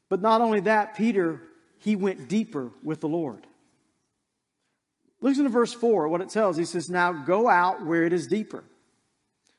But 0.08 0.22
not 0.22 0.40
only 0.40 0.60
that, 0.60 0.96
Peter, 0.96 1.42
he 1.78 1.96
went 1.96 2.28
deeper 2.28 2.70
with 2.84 3.00
the 3.00 3.08
Lord. 3.08 3.46
Listen 5.20 5.42
to 5.42 5.50
verse 5.50 5.72
4, 5.72 6.06
what 6.06 6.20
it 6.20 6.28
tells. 6.28 6.56
He 6.56 6.64
says, 6.64 6.88
Now 6.88 7.12
go 7.12 7.48
out 7.48 7.84
where 7.84 8.04
it 8.04 8.12
is 8.12 8.28
deeper. 8.28 8.62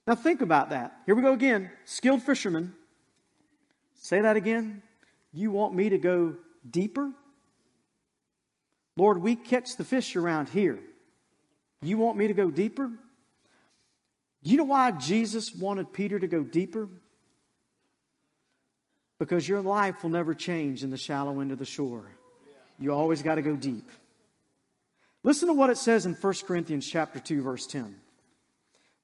Now 0.09 0.15
think 0.15 0.41
about 0.41 0.71
that. 0.71 0.91
Here 1.05 1.13
we 1.13 1.21
go 1.21 1.33
again. 1.33 1.69
Skilled 1.85 2.23
fishermen. 2.23 2.73
Say 3.93 4.21
that 4.21 4.37
again. 4.37 4.81
You 5.31 5.51
want 5.51 5.75
me 5.75 5.89
to 5.89 5.99
go 5.99 6.33
deeper? 6.67 7.11
Lord, 8.97 9.21
we 9.21 9.35
catch 9.35 9.77
the 9.77 9.83
fish 9.83 10.15
around 10.15 10.49
here. 10.49 10.79
You 11.83 11.99
want 11.99 12.17
me 12.17 12.27
to 12.27 12.33
go 12.33 12.49
deeper? 12.49 12.89
You 14.41 14.57
know 14.57 14.63
why 14.63 14.89
Jesus 14.89 15.53
wanted 15.53 15.93
Peter 15.93 16.17
to 16.17 16.27
go 16.27 16.41
deeper? 16.41 16.89
Because 19.19 19.47
your 19.47 19.61
life 19.61 20.01
will 20.01 20.09
never 20.09 20.33
change 20.33 20.83
in 20.83 20.89
the 20.89 20.97
shallow 20.97 21.39
end 21.39 21.51
of 21.51 21.59
the 21.59 21.65
shore. 21.65 22.09
You 22.79 22.95
always 22.95 23.21
got 23.21 23.35
to 23.35 23.43
go 23.43 23.55
deep. 23.55 23.87
Listen 25.21 25.49
to 25.49 25.53
what 25.53 25.69
it 25.69 25.77
says 25.77 26.07
in 26.07 26.15
1 26.15 26.33
Corinthians 26.47 26.87
chapter 26.87 27.19
2 27.19 27.43
verse 27.43 27.67
10. 27.67 27.95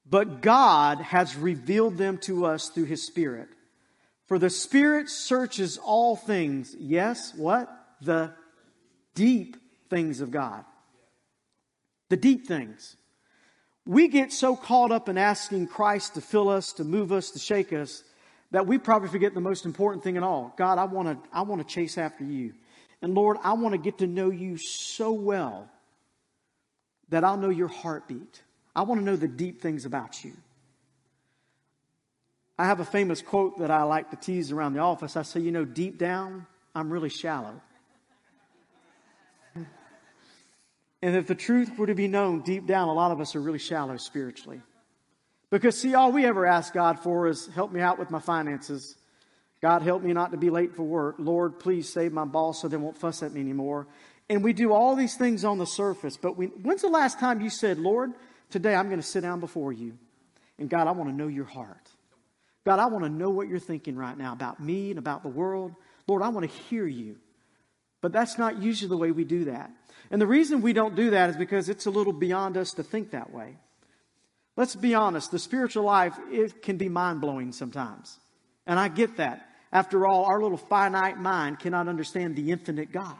But 0.08 0.42
God 0.42 1.00
has 1.00 1.36
revealed 1.36 1.98
them 1.98 2.18
to 2.20 2.46
us 2.46 2.70
through 2.70 2.86
his 2.86 3.06
spirit. 3.06 3.50
For 4.28 4.40
the 4.40 4.50
spirit 4.50 5.10
searches 5.10 5.78
all 5.78 6.16
things. 6.16 6.76
Yes, 6.80 7.34
what? 7.36 7.70
The 8.02 8.34
deep 9.14 9.58
things 9.90 10.22
of 10.22 10.32
God. 10.32 10.64
The 12.10 12.18
deep 12.18 12.48
things. 12.48 12.96
We 13.88 14.08
get 14.08 14.32
so 14.32 14.56
caught 14.56 14.92
up 14.92 15.10
in 15.10 15.18
asking 15.18 15.68
Christ 15.68 16.16
to 16.16 16.22
fill 16.22 16.50
us, 16.50 16.74
to 16.74 16.84
move 16.84 17.12
us, 17.12 17.32
to 17.32 17.40
shake 17.40 17.72
us, 17.72 18.04
that 18.52 18.66
we 18.66 18.78
probably 18.78 19.10
forget 19.10 19.34
the 19.34 19.42
most 19.42 19.66
important 19.66 20.04
thing 20.04 20.18
at 20.18 20.24
all. 20.24 20.54
God, 20.58 20.78
I 20.78 20.86
want 20.86 21.24
to 21.24 21.30
I 21.32 21.42
want 21.42 21.68
to 21.68 21.68
chase 21.68 21.98
after 21.98 22.24
you. 22.24 22.54
And 23.02 23.14
Lord, 23.14 23.38
I 23.44 23.54
want 23.54 23.74
to 23.74 23.78
get 23.78 24.00
to 24.00 24.08
know 24.08 24.32
you 24.32 24.58
so 24.58 25.12
well 25.12 25.70
that 27.10 27.24
I'll 27.24 27.38
know 27.38 27.50
your 27.50 27.68
heartbeat. 27.68 28.42
I 28.76 28.84
want 28.84 29.02
to 29.02 29.06
know 29.06 29.16
the 29.16 29.28
deep 29.28 29.62
things 29.62 29.86
about 29.86 30.24
you. 30.24 30.34
I 32.58 32.66
have 32.66 32.80
a 32.80 32.86
famous 32.86 33.22
quote 33.22 33.60
that 33.60 33.72
I 33.72 33.84
like 33.84 34.12
to 34.12 34.16
tease 34.16 34.52
around 34.52 34.74
the 34.74 34.80
office. 34.80 35.18
I 35.18 35.24
say, 35.24 35.42
you 35.42 35.52
know, 35.52 35.66
deep 35.66 35.98
down, 35.98 36.46
I'm 36.74 36.92
really 36.92 37.10
shallow. 37.10 37.62
and 39.56 41.16
if 41.16 41.28
the 41.28 41.36
truth 41.36 41.78
were 41.78 41.88
to 41.88 41.96
be 41.96 42.08
known 42.08 42.42
deep 42.42 42.66
down, 42.66 42.88
a 42.88 42.94
lot 42.94 43.12
of 43.12 43.20
us 43.20 43.36
are 43.36 43.42
really 43.42 43.60
shallow 43.60 43.98
spiritually. 43.98 44.62
Because, 45.50 45.78
see, 45.78 45.96
all 45.96 46.12
we 46.12 46.26
ever 46.26 46.46
ask 46.46 46.74
God 46.74 47.00
for 47.00 47.28
is 47.28 47.48
help 47.48 47.72
me 47.72 47.82
out 47.82 48.00
with 48.00 48.10
my 48.10 48.20
finances. 48.20 48.96
God, 49.62 49.82
help 49.82 50.02
me 50.02 50.14
not 50.14 50.32
to 50.32 50.38
be 50.38 50.50
late 50.50 50.76
for 50.76 50.84
work. 50.84 51.16
Lord, 51.18 51.60
please 51.60 51.92
save 51.92 52.14
my 52.14 52.26
boss 52.26 52.62
so 52.62 52.68
they 52.68 52.78
won't 52.78 52.98
fuss 52.98 53.22
at 53.22 53.34
me 53.34 53.42
anymore. 53.42 53.88
And 54.30 54.44
we 54.44 54.54
do 54.54 54.74
all 54.74 54.96
these 54.96 55.16
things 55.16 55.46
on 55.46 55.58
the 55.58 55.66
surface. 55.66 56.18
But 56.18 56.38
we, 56.38 56.48
when's 56.48 56.82
the 56.82 56.88
last 56.88 57.20
time 57.20 57.42
you 57.42 57.50
said, 57.50 57.80
Lord, 57.80 58.14
today 58.56 58.74
I'm 58.74 58.88
going 58.88 59.02
to 59.02 59.06
sit 59.06 59.20
down 59.20 59.42
before 59.42 59.74
you. 59.74 59.98
And 60.58 60.70
God, 60.70 60.88
I 60.88 60.92
want 60.92 61.10
to 61.10 61.16
know 61.16 61.28
your 61.28 61.44
heart. 61.44 61.90
God, 62.64 62.80
I 62.80 62.86
want 62.86 63.04
to 63.04 63.10
know 63.10 63.30
what 63.30 63.50
you're 63.50 63.60
thinking 63.60 63.98
right 63.98 64.18
now 64.18 64.32
about 64.32 64.62
me 64.62 64.92
and 64.92 64.98
about 64.98 65.24
the 65.24 65.30
world. 65.30 65.74
Lord, 66.08 66.22
I 66.22 66.30
want 66.30 66.50
to 66.50 66.58
hear 66.70 66.88
you. 66.88 67.18
But 68.00 68.14
that's 68.14 68.38
not 68.38 68.62
usually 68.62 68.88
the 68.88 68.96
way 68.96 69.12
we 69.12 69.26
do 69.26 69.44
that. 69.46 69.72
And 70.10 70.22
the 70.22 70.26
reason 70.26 70.62
we 70.62 70.72
don't 70.72 70.96
do 70.96 71.10
that 71.10 71.32
is 71.32 71.36
because 71.36 71.68
it's 71.68 71.86
a 71.86 71.90
little 71.90 72.14
beyond 72.14 72.56
us 72.56 72.72
to 72.76 72.84
think 72.84 73.12
that 73.12 73.34
way. 73.34 73.58
Let's 74.56 74.74
be 74.74 74.96
honest, 74.96 75.32
the 75.32 75.40
spiritual 75.40 75.84
life, 75.84 76.18
it 76.32 76.62
can 76.62 76.78
be 76.78 76.88
mind 76.88 77.20
blowing 77.20 77.52
sometimes. 77.52 78.18
And 78.66 78.80
I 78.80 78.88
get 78.88 79.18
that. 79.18 79.50
After 79.74 80.08
all, 80.08 80.24
our 80.24 80.42
little 80.42 80.58
finite 80.58 81.20
mind 81.20 81.60
cannot 81.60 81.90
understand 81.90 82.38
the 82.38 82.52
infinite 82.52 82.94
God. 82.94 83.18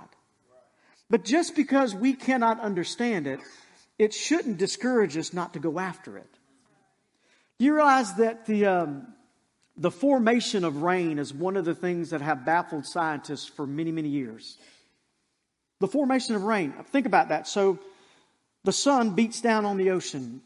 But 1.10 1.26
just 1.26 1.58
because 1.58 1.94
we 1.94 2.14
cannot 2.14 2.62
understand 2.62 3.28
it, 3.28 3.42
it 3.98 4.14
shouldn't 4.14 4.58
discourage 4.58 5.18
us 5.18 5.34
not 5.34 5.54
to 5.54 5.60
go 5.60 5.80
after 5.80 6.18
it. 6.18 6.30
Do 7.58 7.66
you 7.66 7.76
realize 7.76 8.14
that 8.16 8.46
the, 8.46 8.66
um, 8.66 9.08
the 9.78 9.92
formation 9.92 10.64
of 10.66 10.82
rain 10.82 11.20
is 11.20 11.34
one 11.34 11.56
of 11.56 11.66
the 11.66 11.76
things 11.76 12.10
that 12.10 12.22
have 12.22 12.46
baffled 12.46 12.86
scientists 12.86 13.48
for 13.48 13.66
many, 13.66 13.92
many 13.92 14.10
years? 14.10 14.58
The 15.80 15.88
formation 15.88 16.36
of 16.36 16.44
rain. 16.44 16.74
Think 16.92 17.06
about 17.06 17.30
that. 17.30 17.48
So 17.48 17.80
the 18.64 18.74
sun 18.74 19.12
beats 19.12 19.42
down 19.42 19.66
on 19.66 19.78
the 19.78 19.92
ocean 19.92 20.42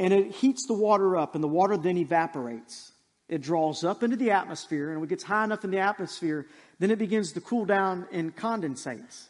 and 0.00 0.14
it 0.14 0.32
heats 0.32 0.66
the 0.66 0.72
water 0.72 1.18
up, 1.18 1.34
and 1.34 1.44
the 1.44 1.48
water 1.48 1.76
then 1.76 1.98
evaporates. 1.98 2.92
It 3.28 3.42
draws 3.42 3.84
up 3.84 4.02
into 4.02 4.16
the 4.16 4.30
atmosphere, 4.30 4.88
and 4.88 4.98
when 4.98 5.06
it 5.06 5.10
gets 5.10 5.24
high 5.24 5.44
enough 5.44 5.62
in 5.62 5.70
the 5.70 5.78
atmosphere, 5.78 6.46
then 6.78 6.90
it 6.90 6.98
begins 6.98 7.32
to 7.32 7.40
cool 7.42 7.66
down 7.66 8.06
and 8.10 8.34
condensates. 8.34 9.26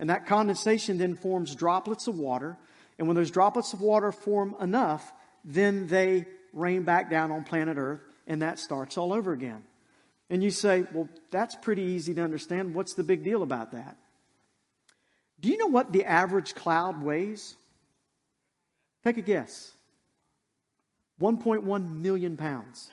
And 0.00 0.08
that 0.08 0.26
condensation 0.26 0.96
then 0.96 1.14
forms 1.14 1.54
droplets 1.54 2.06
of 2.06 2.18
water. 2.18 2.56
And 2.98 3.08
when 3.08 3.16
those 3.16 3.30
droplets 3.30 3.72
of 3.72 3.80
water 3.80 4.12
form 4.12 4.54
enough, 4.60 5.12
then 5.44 5.86
they 5.88 6.26
rain 6.52 6.84
back 6.84 7.10
down 7.10 7.30
on 7.32 7.44
planet 7.44 7.76
Earth, 7.76 8.00
and 8.26 8.42
that 8.42 8.58
starts 8.58 8.96
all 8.96 9.12
over 9.12 9.32
again. 9.32 9.62
And 10.30 10.42
you 10.42 10.50
say, 10.50 10.86
well, 10.92 11.08
that's 11.30 11.54
pretty 11.56 11.82
easy 11.82 12.14
to 12.14 12.22
understand. 12.22 12.74
What's 12.74 12.94
the 12.94 13.02
big 13.02 13.24
deal 13.24 13.42
about 13.42 13.72
that? 13.72 13.96
Do 15.40 15.48
you 15.48 15.58
know 15.58 15.66
what 15.66 15.92
the 15.92 16.04
average 16.04 16.54
cloud 16.54 17.02
weighs? 17.02 17.56
Take 19.04 19.18
a 19.18 19.22
guess. 19.22 19.72
1.1 21.20 22.00
million 22.00 22.36
pounds. 22.36 22.90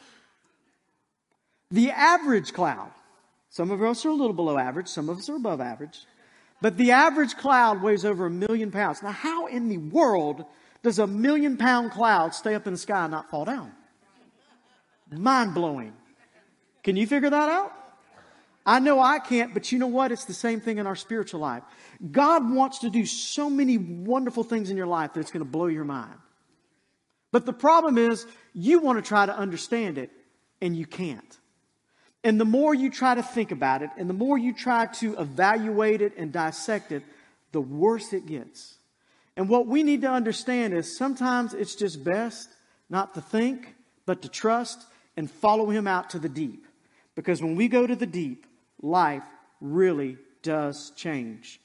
The 1.72 1.91
average 1.91 2.51
cloud, 2.51 2.91
some 3.50 3.72
of 3.72 3.81
us 3.81 4.05
are 4.05 4.10
a 4.10 4.13
little 4.13 4.34
below 4.34 4.58
average, 4.58 4.89
some 4.89 5.08
of 5.08 5.17
us 5.17 5.29
are 5.29 5.38
above 5.38 5.62
average, 5.62 6.00
but 6.62 6.77
the 6.77 6.91
average 6.91 7.36
cloud 7.38 7.82
weighs 7.82 8.06
over 8.06 8.27
a 8.27 8.30
million 8.30 8.72
pounds. 8.72 9.01
Now, 9.01 9.12
how 9.12 9.48
in 9.48 9.68
the 9.68 9.77
world 9.77 10.46
does 10.84 11.00
a 11.00 11.08
million 11.08 11.58
pound 11.58 11.91
cloud 11.91 12.36
stay 12.36 12.56
up 12.56 12.68
in 12.68 12.74
the 12.74 12.80
sky 12.80 13.03
and 13.03 13.12
not 13.12 13.30
fall 13.30 13.46
down? 13.46 13.72
Mind 15.12 15.53
blowing. 15.53 15.94
Can 16.84 16.96
you 16.96 17.06
figure 17.06 17.30
that 17.30 17.50
out? 17.50 17.74
I 18.65 18.80
know 18.80 19.00
I 19.00 19.20
can't, 19.20 19.53
but 19.53 19.72
you 19.72 19.80
know 19.80 19.88
what? 19.88 20.12
It's 20.12 20.25
the 20.25 20.34
same 20.34 20.62
thing 20.62 20.77
in 20.77 20.86
our 20.86 20.96
spiritual 20.96 21.39
life. 21.39 21.63
God 22.12 22.50
wants 22.50 22.80
to 22.80 22.89
do 22.89 23.06
so 23.06 23.50
many 23.50 23.77
wonderful 23.77 24.44
things 24.44 24.70
in 24.70 24.77
your 24.77 24.88
life 24.88 25.13
that 25.13 25.20
it's 25.20 25.32
going 25.32 25.44
to 25.44 25.51
blow 25.51 25.65
your 25.65 25.84
mind. 25.84 26.13
But 27.32 27.46
the 27.46 27.53
problem 27.53 27.98
is, 27.98 28.25
you 28.53 28.80
want 28.80 29.03
to 29.03 29.08
try 29.08 29.25
to 29.25 29.36
understand 29.36 29.98
it, 29.98 30.12
and 30.62 30.75
you 30.75 30.86
can't. 30.86 31.38
And 32.24 32.40
the 32.40 32.46
more 32.46 32.74
you 32.74 32.90
try 32.90 33.16
to 33.16 33.24
think 33.24 33.51
about 33.51 33.82
it, 33.82 33.90
and 33.98 34.10
the 34.10 34.13
more 34.13 34.38
you 34.38 34.54
try 34.54 34.86
to 34.86 35.18
evaluate 35.18 36.01
it 36.01 36.13
and 36.18 36.32
dissect 36.32 36.92
it, 36.92 37.04
the 37.51 37.62
worse 37.62 38.13
it 38.13 38.28
gets. 38.28 38.75
And 39.36 39.50
what 39.50 39.66
we 39.66 39.82
need 39.82 40.01
to 40.01 40.12
understand 40.12 40.74
is 40.74 40.98
sometimes 40.98 41.54
it's 41.54 41.75
just 41.75 42.04
best 42.04 42.50
not 42.90 43.13
to 43.16 43.22
think, 43.22 43.74
but 44.06 44.22
to 44.22 44.30
trust 44.30 44.84
and 45.18 45.30
follow 45.30 45.70
Him 45.70 45.88
out 45.88 46.12
to 46.12 46.20
the 46.20 46.30
deep. 46.30 46.68
Because 47.16 47.42
when 47.42 47.56
we 47.56 47.68
go 47.68 47.88
to 47.88 47.96
the 47.96 48.06
deep, 48.06 48.46
life 48.82 49.24
really 49.60 50.18
does 50.44 50.92
change. 50.96 51.60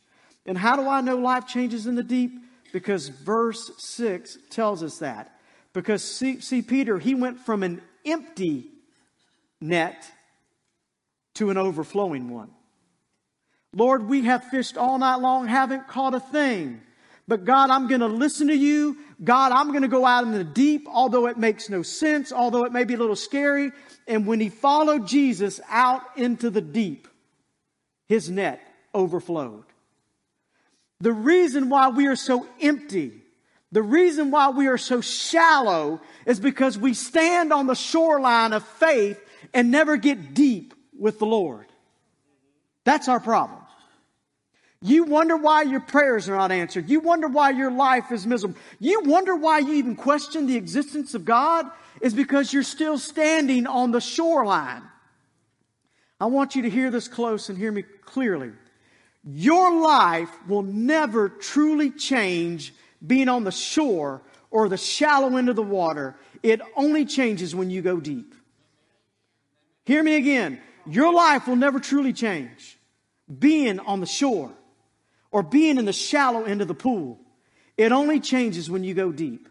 And 0.47 0.57
how 0.57 0.77
do 0.77 0.89
I 0.89 1.01
know 1.01 1.17
life 1.17 1.47
changes 1.47 1.87
in 1.87 1.97
the 1.97 2.03
deep? 2.03 2.33
Because 2.73 3.09
verse 3.09 3.73
6 3.79 4.39
tells 4.51 4.83
us 4.83 4.99
that. 4.99 5.39
Because 5.73 6.03
see, 6.03 6.41
see, 6.41 6.63
Peter, 6.63 6.99
he 6.99 7.15
went 7.15 7.41
from 7.41 7.63
an 7.63 7.83
empty 8.05 8.71
net 9.61 10.11
to 11.37 11.51
an 11.51 11.57
overflowing 11.57 12.31
one. 12.31 12.51
Lord, 13.75 14.09
we 14.09 14.25
have 14.25 14.45
fished 14.45 14.77
all 14.77 14.99
night 14.99 15.17
long, 15.17 15.47
haven't 15.47 15.89
caught 15.89 16.15
a 16.15 16.21
thing. 16.21 16.81
But 17.29 17.45
God, 17.45 17.71
I'm 17.71 17.89
going 17.89 18.01
to 18.01 18.07
listen 18.07 18.49
to 18.49 18.57
you. 18.57 18.97
God, 19.23 19.53
I'm 19.53 19.69
going 19.69 19.83
to 19.83 19.89
go 19.89 20.07
out 20.07 20.25
in 20.25 20.33
the 20.33 20.45
deep, 20.45 20.87
although 20.89 21.27
it 21.27 21.37
makes 21.37 21.69
no 21.69 21.83
sense, 21.83 22.33
although 22.33 22.65
it 22.65 22.73
may 22.73 22.85
be 22.85 22.95
a 22.95 22.99
little 22.99 23.17
scary. 23.17 23.73
And 24.07 24.27
when 24.27 24.39
he 24.39 24.49
followed 24.49 25.09
Jesus 25.09 25.61
out 25.69 26.03
into 26.17 26.51
the 26.51 26.61
deep, 26.61 27.09
his 28.07 28.31
net 28.31 28.61
overflowed. 28.95 29.65
The 31.01 31.13
reason 31.13 31.69
why 31.69 31.89
we 31.89 32.07
are 32.07 32.17
so 32.17 32.47
empty 32.61 33.23
the 33.73 33.83
reason 33.83 34.31
why 34.31 34.51
we 34.51 34.69
are 34.69 34.79
so 34.79 35.01
shallow 35.01 36.01
is 36.25 36.41
because 36.41 36.79
we 36.79 36.95
stand 36.95 37.53
on 37.53 37.67
the 37.67 37.75
shoreline 37.75 38.53
of 38.53 38.65
faith 38.65 39.23
and 39.53 39.71
never 39.71 39.97
get 39.97 40.35
deep 40.35 40.73
with 40.99 41.19
the 41.19 41.27
Lord. 41.27 41.67
That's 42.85 43.09
our 43.09 43.21
problem. 43.21 43.61
You 44.83 45.05
wonder 45.05 45.37
why 45.37 45.63
your 45.63 45.81
prayers 45.81 46.29
are 46.29 46.37
not 46.37 46.53
answered. 46.53 46.89
You 46.89 47.01
wonder 47.01 47.29
why 47.29 47.51
your 47.51 47.71
life 47.71 48.13
is 48.13 48.27
miserable. 48.27 48.59
You 48.79 49.03
wonder 49.03 49.35
why 49.35 49.61
you 49.61 49.73
even 49.75 49.97
question 49.97 50.47
the 50.47 50.57
existence 50.57 51.15
of 51.15 51.25
God 51.25 51.67
is 52.01 52.15
because 52.15 52.53
you're 52.53 52.63
still 52.63 52.99
standing 52.99 53.67
on 53.67 53.91
the 53.91 54.01
shoreline. 54.01 54.83
I 56.21 56.27
want 56.27 56.55
you 56.55 56.63
to 56.63 56.71
hear 56.71 56.91
this 56.91 57.09
close 57.09 57.49
and 57.49 57.59
hear 57.59 57.73
me 57.73 57.83
clearly. 58.05 58.53
Your 59.25 59.81
life 59.81 60.31
will 60.47 60.63
never 60.63 61.29
truly 61.29 61.91
change 61.91 62.73
being 63.05 63.29
on 63.29 63.45
the 63.45 63.51
shore 63.51 64.23
or 64.51 64.69
the 64.69 64.77
shallow 64.77 65.37
end 65.37 65.49
of 65.49 65.57
the 65.57 65.63
water. 65.63 66.17
It 66.43 66.61
only 66.77 67.05
changes 67.05 67.55
when 67.55 67.71
you 67.71 67.83
go 67.83 67.99
deep. 67.99 68.35
Hear 69.85 70.03
me 70.03 70.17
again. 70.17 70.61
Your 70.89 71.13
life 71.13 71.47
will 71.47 71.57
never 71.57 71.81
truly 71.81 72.13
change 72.13 72.79
being 73.39 73.81
on 73.81 74.01
the 74.01 74.07
shore 74.07 74.53
or 75.31 75.43
being 75.43 75.79
in 75.79 75.85
the 75.85 75.93
shallow 75.93 76.45
end 76.45 76.63
of 76.63 76.69
the 76.69 76.75
pool. 76.75 77.19
It 77.77 77.93
only 77.93 78.21
changes 78.21 78.71
when 78.71 78.85
you 78.85 78.95
go 78.95 79.13
deep. 79.13 79.49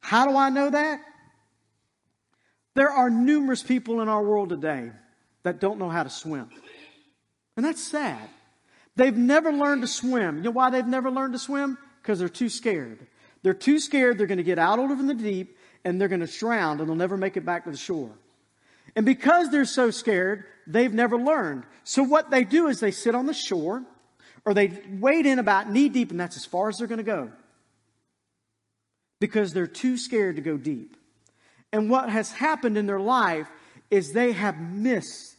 How 0.00 0.26
do 0.26 0.36
I 0.36 0.50
know 0.50 0.70
that? 0.70 1.00
There 2.74 2.90
are 2.90 3.08
numerous 3.08 3.62
people 3.62 4.00
in 4.00 4.08
our 4.08 4.22
world 4.22 4.50
today 4.50 4.90
that 5.44 5.60
don't 5.60 5.78
know 5.78 5.88
how 5.88 6.02
to 6.02 6.10
swim. 6.10 6.50
And 7.56 7.64
that's 7.64 7.82
sad. 7.82 8.28
They've 8.96 9.16
never 9.16 9.52
learned 9.52 9.82
to 9.82 9.88
swim. 9.88 10.38
You 10.38 10.42
know 10.44 10.50
why 10.50 10.70
they've 10.70 10.86
never 10.86 11.10
learned 11.10 11.32
to 11.34 11.38
swim? 11.38 11.78
Because 12.02 12.18
they're 12.18 12.28
too 12.28 12.48
scared. 12.48 13.06
They're 13.42 13.54
too 13.54 13.78
scared 13.78 14.18
they're 14.18 14.26
going 14.26 14.38
to 14.38 14.44
get 14.44 14.58
out 14.58 14.78
over 14.78 14.92
in 14.94 15.06
the 15.06 15.14
deep 15.14 15.56
and 15.84 16.00
they're 16.00 16.08
going 16.08 16.26
to 16.26 16.38
drown 16.38 16.80
and 16.80 16.88
they'll 16.88 16.96
never 16.96 17.16
make 17.16 17.36
it 17.36 17.44
back 17.44 17.64
to 17.64 17.70
the 17.70 17.76
shore. 17.76 18.10
And 18.96 19.04
because 19.04 19.50
they're 19.50 19.64
so 19.64 19.90
scared, 19.90 20.44
they've 20.66 20.92
never 20.92 21.18
learned. 21.18 21.64
So 21.82 22.02
what 22.02 22.30
they 22.30 22.44
do 22.44 22.68
is 22.68 22.80
they 22.80 22.90
sit 22.90 23.14
on 23.14 23.26
the 23.26 23.34
shore 23.34 23.84
or 24.44 24.54
they 24.54 24.82
wade 24.88 25.26
in 25.26 25.38
about 25.38 25.70
knee 25.70 25.88
deep 25.88 26.10
and 26.10 26.20
that's 26.20 26.36
as 26.36 26.44
far 26.44 26.68
as 26.68 26.78
they're 26.78 26.86
going 26.86 26.98
to 26.98 27.04
go. 27.04 27.30
Because 29.20 29.52
they're 29.52 29.66
too 29.66 29.96
scared 29.96 30.36
to 30.36 30.42
go 30.42 30.56
deep. 30.56 30.96
And 31.72 31.90
what 31.90 32.08
has 32.08 32.30
happened 32.30 32.78
in 32.78 32.86
their 32.86 33.00
life 33.00 33.48
is 33.90 34.12
they 34.12 34.32
have 34.32 34.60
missed 34.60 35.36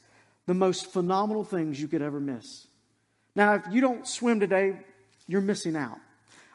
the 0.48 0.54
most 0.54 0.92
phenomenal 0.92 1.44
things 1.44 1.80
you 1.82 1.88
could 1.88 2.02
ever 2.02 2.20
miss. 2.20 2.68
Now, 3.36 3.56
if 3.56 3.64
you 3.72 3.82
don't 3.82 4.08
swim 4.08 4.40
today, 4.40 4.78
you're 5.28 5.42
missing 5.42 5.76
out. 5.76 5.98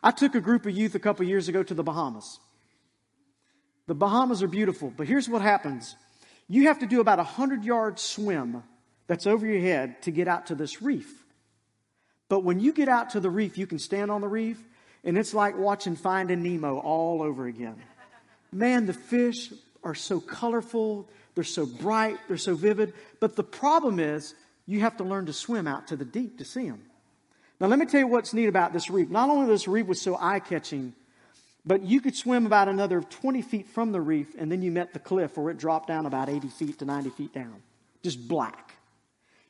I 0.02 0.10
took 0.10 0.34
a 0.34 0.40
group 0.40 0.66
of 0.66 0.76
youth 0.76 0.94
a 0.94 0.98
couple 0.98 1.26
years 1.26 1.48
ago 1.48 1.62
to 1.62 1.74
the 1.74 1.82
Bahamas. 1.82 2.38
The 3.86 3.94
Bahamas 3.94 4.42
are 4.42 4.48
beautiful, 4.48 4.92
but 4.96 5.06
here's 5.06 5.28
what 5.28 5.42
happens. 5.42 5.96
You 6.50 6.64
have 6.64 6.80
to 6.80 6.86
do 6.86 7.00
about 7.00 7.20
a 7.20 7.24
hundred 7.24 7.64
yard 7.64 8.00
swim 8.00 8.64
that's 9.06 9.24
over 9.24 9.46
your 9.46 9.60
head 9.60 10.02
to 10.02 10.10
get 10.10 10.26
out 10.26 10.48
to 10.48 10.56
this 10.56 10.82
reef. 10.82 11.22
But 12.28 12.40
when 12.40 12.58
you 12.58 12.72
get 12.72 12.88
out 12.88 13.10
to 13.10 13.20
the 13.20 13.30
reef, 13.30 13.56
you 13.56 13.68
can 13.68 13.78
stand 13.78 14.10
on 14.10 14.20
the 14.20 14.26
reef, 14.26 14.60
and 15.04 15.16
it's 15.16 15.32
like 15.32 15.56
watching 15.56 15.94
Finding 15.94 16.42
Nemo 16.42 16.78
all 16.78 17.22
over 17.22 17.46
again. 17.46 17.76
Man, 18.50 18.86
the 18.86 18.92
fish 18.92 19.52
are 19.84 19.94
so 19.94 20.18
colorful, 20.18 21.08
they're 21.36 21.44
so 21.44 21.66
bright, 21.66 22.18
they're 22.26 22.36
so 22.36 22.56
vivid. 22.56 22.94
But 23.20 23.36
the 23.36 23.44
problem 23.44 24.00
is, 24.00 24.34
you 24.66 24.80
have 24.80 24.96
to 24.96 25.04
learn 25.04 25.26
to 25.26 25.32
swim 25.32 25.68
out 25.68 25.86
to 25.88 25.96
the 25.96 26.04
deep 26.04 26.38
to 26.38 26.44
see 26.44 26.68
them. 26.68 26.82
Now, 27.60 27.68
let 27.68 27.78
me 27.78 27.86
tell 27.86 28.00
you 28.00 28.08
what's 28.08 28.34
neat 28.34 28.46
about 28.46 28.72
this 28.72 28.90
reef. 28.90 29.08
Not 29.08 29.30
only 29.30 29.46
this 29.46 29.68
reef 29.68 29.86
was 29.86 30.00
so 30.00 30.16
eye 30.20 30.40
catching, 30.40 30.94
but 31.64 31.82
you 31.82 32.00
could 32.00 32.16
swim 32.16 32.46
about 32.46 32.68
another 32.68 33.00
20 33.00 33.42
feet 33.42 33.68
from 33.68 33.92
the 33.92 34.00
reef, 34.00 34.34
and 34.38 34.50
then 34.50 34.62
you 34.62 34.70
met 34.70 34.92
the 34.92 34.98
cliff 34.98 35.36
where 35.36 35.50
it 35.50 35.58
dropped 35.58 35.88
down 35.88 36.06
about 36.06 36.28
80 36.28 36.48
feet 36.48 36.78
to 36.78 36.84
90 36.84 37.10
feet 37.10 37.32
down. 37.32 37.62
Just 38.02 38.26
black. 38.26 38.74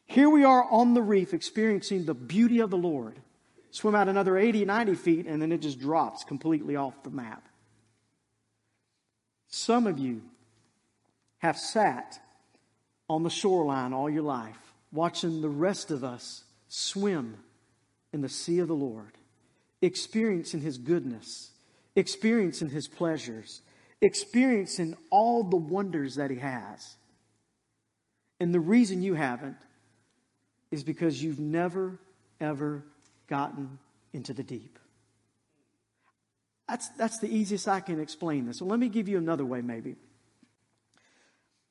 Here 0.07 0.29
we 0.29 0.43
are 0.43 0.64
on 0.64 0.95
the 0.95 1.02
reef 1.02 1.33
experiencing 1.33 2.05
the 2.05 2.14
beauty 2.14 2.59
of 2.61 2.71
the 2.71 2.76
Lord. 2.76 3.21
Swim 3.71 3.95
out 3.95 4.09
another 4.09 4.37
80, 4.37 4.64
90 4.64 4.95
feet, 4.97 5.26
and 5.26 5.40
then 5.40 5.52
it 5.52 5.59
just 5.62 5.79
drops 5.79 6.25
completely 6.25 6.75
off 6.75 7.02
the 7.05 7.11
map. 7.11 7.49
Some 9.47 9.87
of 9.87 9.99
you 9.99 10.23
have 11.38 11.57
sat 11.57 12.21
on 13.09 13.23
the 13.23 13.31
shoreline 13.31 13.93
all 13.93 14.11
your 14.11 14.23
life, 14.23 14.75
watching 14.93 15.40
the 15.40 15.49
rest 15.49 15.90
of 15.90 16.02
us 16.02 16.45
swim 16.69 17.37
in 18.12 18.21
the 18.21 18.29
sea 18.29 18.59
of 18.59 18.69
the 18.69 18.75
Lord, 18.75 19.12
experiencing 19.81 20.61
His 20.61 20.79
goodness, 20.79 21.50
experiencing 21.97 22.70
His 22.70 22.88
pleasures, 22.88 23.62
experiencing 24.00 24.96
all 25.11 25.42
the 25.42 25.57
wonders 25.57 26.16
that 26.16 26.31
He 26.31 26.38
has. 26.38 26.96
And 28.38 28.55
the 28.55 28.61
reason 28.61 29.03
you 29.03 29.14
haven't 29.14 29.57
is 30.70 30.83
because 30.83 31.22
you've 31.22 31.40
never, 31.40 31.98
ever 32.40 32.85
gotten 33.26 33.79
into 34.12 34.33
the 34.33 34.42
deep. 34.42 34.79
That's, 36.68 36.88
that's 36.90 37.18
the 37.18 37.29
easiest 37.29 37.66
I 37.66 37.81
can 37.81 38.00
explain 38.00 38.46
this. 38.46 38.59
So 38.59 38.64
let 38.64 38.79
me 38.79 38.88
give 38.88 39.09
you 39.09 39.18
another 39.18 39.44
way, 39.44 39.61
maybe. 39.61 39.96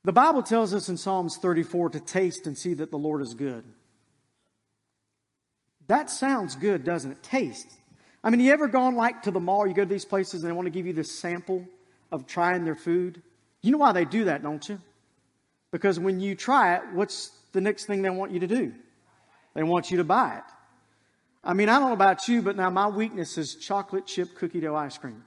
The 0.04 0.12
Bible 0.12 0.44
tells 0.44 0.74
us 0.74 0.90
in 0.90 0.98
Psalms 0.98 1.38
34 1.38 1.92
to 1.92 2.00
taste 2.00 2.48
and 2.48 2.58
see 2.58 2.74
that 2.76 2.92
the 2.92 2.98
Lord 2.98 3.22
is 3.22 3.34
good. 3.34 3.64
That 5.88 6.10
sounds 6.10 6.56
good, 6.56 6.84
doesn't 6.84 7.12
it? 7.12 7.24
Taste. 7.24 7.79
I 8.24 8.30
mean, 8.30 8.42
you 8.42 8.52
ever 8.52 8.68
gone 8.68 8.96
like 8.96 9.24
to 9.24 9.32
the 9.32 9.40
mall, 9.40 9.66
you 9.66 9.74
go 9.74 9.84
to 9.84 9.90
these 9.90 10.06
places 10.06 10.44
and 10.44 10.50
they 10.50 10.56
want 10.56 10.66
to 10.66 10.72
give 10.72 10.86
you 10.86 10.94
this 10.94 11.12
sample 11.12 11.66
of 12.12 12.28
trying 12.28 12.66
their 12.66 12.76
food? 12.76 13.22
You 13.62 13.72
know 13.72 13.78
why 13.78 13.92
they 13.92 14.06
do 14.06 14.26
that, 14.26 14.44
don't 14.44 14.68
you? 14.68 14.80
Because 15.72 16.00
when 16.00 16.20
you 16.20 16.36
try 16.36 16.76
it, 16.76 16.82
what's 16.94 17.32
the 17.52 17.62
next 17.62 17.86
thing 17.86 18.02
they 18.02 18.10
want 18.10 18.32
you 18.32 18.40
to 18.40 18.48
do? 18.48 18.74
They 19.54 19.64
want 19.64 19.92
you 19.92 19.98
to 19.98 20.04
buy 20.04 20.36
it. 20.38 20.44
I 21.44 21.54
mean, 21.54 21.70
I 21.70 21.80
don't 21.80 21.90
know 21.90 21.94
about 21.94 22.28
you, 22.28 22.42
but 22.42 22.58
now 22.58 22.70
my 22.70 22.88
weakness 22.88 23.38
is 23.38 23.56
chocolate 23.56 24.06
chip 24.06 24.36
cookie 24.36 24.60
dough 24.60 24.76
ice 24.76 24.98
cream. 24.98 25.24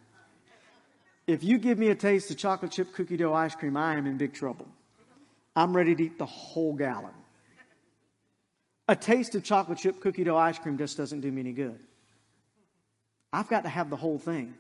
If 1.27 1.43
you 1.43 1.59
give 1.59 1.79
me 1.79 1.89
a 1.89 1.95
taste 1.95 2.31
of 2.31 2.37
chocolate 2.37 2.73
chip 2.73 2.93
cookie 2.93 3.17
dough 3.17 3.33
ice 3.33 3.55
cream, 3.55 3.77
I 3.77 3.95
am 3.97 4.07
in 4.07 4.19
big 4.19 4.35
trouble. 4.35 4.69
I'm 5.55 5.75
ready 5.75 5.95
to 5.95 6.05
eat 6.05 6.19
the 6.19 6.27
whole 6.27 6.75
gallon. 6.75 7.15
A 8.89 8.97
taste 8.97 9.35
of 9.35 9.45
chocolate 9.45 9.79
chip 9.79 10.01
cookie 10.01 10.25
dough 10.25 10.37
ice 10.37 10.59
cream 10.59 10.77
just 10.77 10.97
doesn't 10.97 11.21
do 11.21 11.31
me 11.31 11.41
any 11.41 11.53
good. 11.53 11.79
I've 13.33 13.49
got 13.49 13.63
to 13.63 13.69
have 13.69 13.91
the 13.91 13.97
whole 13.97 14.19
thing. 14.19 14.55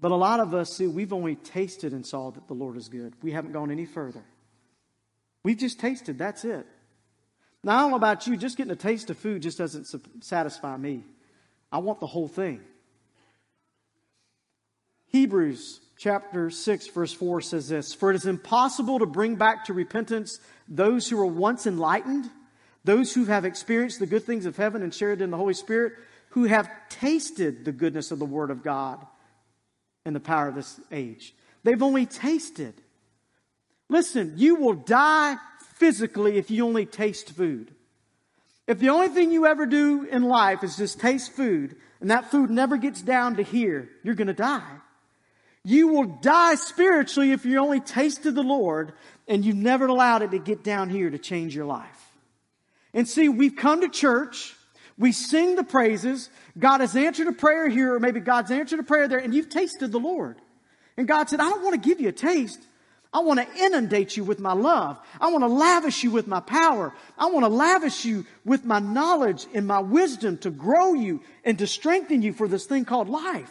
But 0.00 0.12
a 0.12 0.16
lot 0.16 0.40
of 0.40 0.54
us, 0.54 0.76
see, 0.76 0.86
we've 0.86 1.12
only 1.12 1.34
tasted 1.34 1.92
and 1.92 2.06
saw 2.06 2.30
that 2.30 2.46
the 2.46 2.54
Lord 2.54 2.76
is 2.76 2.88
good. 2.88 3.14
We 3.22 3.32
haven't 3.32 3.52
gone 3.52 3.70
any 3.70 3.84
further. 3.84 4.22
We've 5.42 5.58
just 5.58 5.80
tasted, 5.80 6.18
that's 6.18 6.44
it. 6.44 6.66
Now, 7.64 7.78
I 7.78 7.80
don't 7.82 7.90
know 7.90 7.96
about 7.96 8.26
you, 8.26 8.36
just 8.36 8.56
getting 8.56 8.72
a 8.72 8.76
taste 8.76 9.10
of 9.10 9.18
food 9.18 9.42
just 9.42 9.58
doesn't 9.58 9.88
satisfy 10.22 10.76
me. 10.76 11.04
I 11.72 11.78
want 11.78 12.00
the 12.00 12.06
whole 12.06 12.28
thing. 12.28 12.60
Hebrews 15.06 15.80
chapter 15.98 16.50
6, 16.50 16.86
verse 16.88 17.12
4 17.12 17.40
says 17.40 17.68
this 17.68 17.94
For 17.94 18.10
it 18.10 18.16
is 18.16 18.26
impossible 18.26 19.00
to 19.00 19.06
bring 19.06 19.34
back 19.34 19.64
to 19.64 19.72
repentance 19.72 20.38
those 20.68 21.08
who 21.08 21.16
were 21.16 21.26
once 21.26 21.66
enlightened, 21.66 22.30
those 22.84 23.12
who 23.12 23.24
have 23.24 23.44
experienced 23.44 23.98
the 23.98 24.06
good 24.06 24.24
things 24.24 24.46
of 24.46 24.56
heaven 24.56 24.82
and 24.82 24.94
shared 24.94 25.20
in 25.20 25.30
the 25.30 25.36
Holy 25.36 25.54
Spirit, 25.54 25.94
who 26.38 26.44
have 26.44 26.70
tasted 26.88 27.64
the 27.64 27.72
goodness 27.72 28.12
of 28.12 28.20
the 28.20 28.24
Word 28.24 28.52
of 28.52 28.62
God 28.62 29.04
and 30.04 30.14
the 30.14 30.20
power 30.20 30.46
of 30.46 30.54
this 30.54 30.80
age. 30.92 31.34
They've 31.64 31.82
only 31.82 32.06
tasted. 32.06 32.74
Listen, 33.88 34.34
you 34.36 34.54
will 34.54 34.74
die 34.74 35.36
physically 35.74 36.36
if 36.36 36.48
you 36.48 36.64
only 36.64 36.86
taste 36.86 37.30
food. 37.30 37.74
If 38.68 38.78
the 38.78 38.90
only 38.90 39.08
thing 39.08 39.32
you 39.32 39.46
ever 39.46 39.66
do 39.66 40.04
in 40.04 40.22
life 40.22 40.62
is 40.62 40.76
just 40.76 41.00
taste 41.00 41.32
food, 41.32 41.74
and 42.00 42.10
that 42.12 42.30
food 42.30 42.50
never 42.50 42.76
gets 42.76 43.02
down 43.02 43.36
to 43.36 43.42
here, 43.42 43.88
you're 44.04 44.14
going 44.14 44.28
to 44.28 44.32
die. 44.32 44.76
You 45.64 45.88
will 45.88 46.04
die 46.04 46.54
spiritually 46.54 47.32
if 47.32 47.44
you 47.44 47.58
only 47.58 47.80
tasted 47.80 48.36
the 48.36 48.42
Lord 48.42 48.92
and 49.26 49.44
you 49.44 49.54
never 49.54 49.86
allowed 49.86 50.22
it 50.22 50.30
to 50.30 50.38
get 50.38 50.62
down 50.62 50.88
here 50.88 51.10
to 51.10 51.18
change 51.18 51.56
your 51.56 51.66
life. 51.66 52.12
And 52.94 53.08
see, 53.08 53.28
we've 53.28 53.56
come 53.56 53.80
to 53.80 53.88
church, 53.88 54.54
we 54.98 55.12
sing 55.12 55.54
the 55.54 55.64
praises, 55.64 56.28
God 56.58 56.80
has 56.80 56.96
answered 56.96 57.28
a 57.28 57.32
prayer 57.32 57.68
here, 57.68 57.94
or 57.94 58.00
maybe 58.00 58.20
God's 58.20 58.50
answered 58.50 58.80
a 58.80 58.84
prayer 58.84 59.06
there, 59.06 59.18
and 59.18 59.32
you've 59.32 59.48
tasted 59.48 59.92
the 59.92 60.00
Lord. 60.00 60.36
And 60.96 61.06
God 61.06 61.28
said, 61.28 61.40
I 61.40 61.48
don't 61.48 61.62
want 61.62 61.80
to 61.80 61.88
give 61.88 62.00
you 62.00 62.08
a 62.08 62.12
taste. 62.12 62.60
I 63.12 63.20
want 63.20 63.40
to 63.40 63.64
inundate 63.64 64.16
you 64.16 64.24
with 64.24 64.40
my 64.40 64.52
love. 64.52 64.98
I 65.20 65.30
want 65.30 65.42
to 65.42 65.48
lavish 65.48 66.02
you 66.02 66.10
with 66.10 66.26
my 66.26 66.40
power. 66.40 66.92
I 67.16 67.26
want 67.26 67.44
to 67.44 67.48
lavish 67.48 68.04
you 68.04 68.26
with 68.44 68.64
my 68.64 68.80
knowledge 68.80 69.46
and 69.54 69.66
my 69.66 69.78
wisdom 69.78 70.36
to 70.38 70.50
grow 70.50 70.94
you 70.94 71.22
and 71.44 71.58
to 71.58 71.66
strengthen 71.66 72.20
you 72.20 72.32
for 72.32 72.48
this 72.48 72.66
thing 72.66 72.84
called 72.84 73.08
life. 73.08 73.50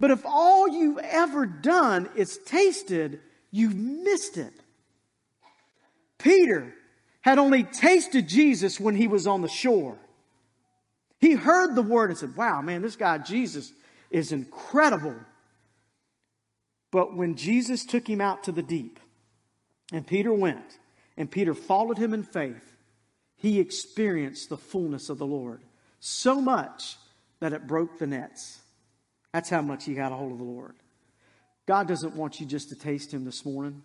But 0.00 0.10
if 0.10 0.26
all 0.26 0.68
you've 0.68 0.98
ever 0.98 1.46
done 1.46 2.10
is 2.16 2.38
tasted, 2.44 3.20
you've 3.50 3.76
missed 3.76 4.36
it. 4.36 4.52
Peter 6.18 6.74
had 7.22 7.38
only 7.38 7.62
tasted 7.62 8.28
Jesus 8.28 8.78
when 8.78 8.96
he 8.96 9.06
was 9.06 9.26
on 9.26 9.40
the 9.40 9.48
shore. 9.48 9.96
He 11.24 11.32
heard 11.32 11.74
the 11.74 11.80
word 11.80 12.10
and 12.10 12.18
said, 12.18 12.36
Wow, 12.36 12.60
man, 12.60 12.82
this 12.82 12.96
guy 12.96 13.16
Jesus 13.16 13.72
is 14.10 14.30
incredible. 14.30 15.16
But 16.90 17.16
when 17.16 17.34
Jesus 17.34 17.86
took 17.86 18.06
him 18.06 18.20
out 18.20 18.44
to 18.44 18.52
the 18.52 18.62
deep, 18.62 19.00
and 19.90 20.06
Peter 20.06 20.34
went, 20.34 20.78
and 21.16 21.30
Peter 21.30 21.54
followed 21.54 21.96
him 21.96 22.12
in 22.12 22.24
faith, 22.24 22.76
he 23.36 23.58
experienced 23.58 24.50
the 24.50 24.58
fullness 24.58 25.08
of 25.08 25.16
the 25.16 25.24
Lord 25.24 25.62
so 25.98 26.42
much 26.42 26.96
that 27.40 27.54
it 27.54 27.66
broke 27.66 27.98
the 27.98 28.06
nets. 28.06 28.58
That's 29.32 29.48
how 29.48 29.62
much 29.62 29.86
he 29.86 29.94
got 29.94 30.12
a 30.12 30.16
hold 30.16 30.32
of 30.32 30.38
the 30.38 30.44
Lord. 30.44 30.74
God 31.64 31.88
doesn't 31.88 32.16
want 32.16 32.38
you 32.38 32.44
just 32.44 32.68
to 32.68 32.74
taste 32.74 33.14
him 33.14 33.24
this 33.24 33.46
morning. 33.46 33.82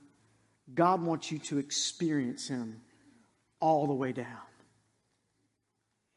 God 0.75 1.01
wants 1.01 1.31
you 1.31 1.39
to 1.39 1.57
experience 1.57 2.49
him 2.49 2.81
all 3.61 3.87
the 3.87 3.93
way 3.93 4.11
down. 4.11 4.41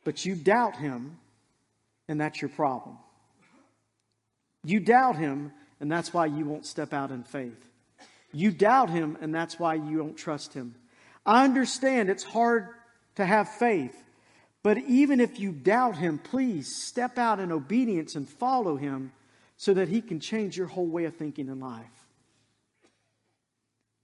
But 0.04 0.24
you 0.24 0.34
doubt 0.34 0.76
him, 0.76 1.18
and 2.08 2.20
that's 2.20 2.40
your 2.40 2.48
problem. 2.48 2.98
You 4.64 4.80
doubt 4.80 5.16
him, 5.16 5.52
and 5.80 5.90
that's 5.90 6.12
why 6.12 6.26
you 6.26 6.44
won't 6.44 6.66
step 6.66 6.92
out 6.92 7.10
in 7.10 7.24
faith. 7.24 7.66
You 8.32 8.50
doubt 8.50 8.90
him, 8.90 9.18
and 9.20 9.34
that's 9.34 9.58
why 9.58 9.74
you 9.74 9.98
don't 9.98 10.16
trust 10.16 10.54
him. 10.54 10.74
I 11.26 11.44
understand 11.44 12.08
it's 12.08 12.24
hard 12.24 12.68
to 13.16 13.26
have 13.26 13.48
faith, 13.48 13.96
but 14.62 14.78
even 14.78 15.20
if 15.20 15.38
you 15.38 15.52
doubt 15.52 15.96
him, 15.96 16.18
please 16.18 16.68
step 16.84 17.18
out 17.18 17.40
in 17.40 17.52
obedience 17.52 18.14
and 18.14 18.28
follow 18.28 18.76
him 18.76 19.12
so 19.56 19.74
that 19.74 19.88
he 19.88 20.00
can 20.00 20.18
change 20.18 20.56
your 20.56 20.66
whole 20.66 20.86
way 20.86 21.04
of 21.04 21.16
thinking 21.16 21.48
in 21.48 21.60
life. 21.60 21.86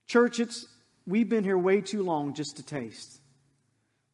Church, 0.07 0.41
it's, 0.41 0.67
we've 1.07 1.29
been 1.29 1.45
here 1.45 1.59
way 1.59 1.81
too 1.81 2.03
long 2.03 2.35
just 2.35 2.57
to 2.57 2.63
taste. 2.63 3.21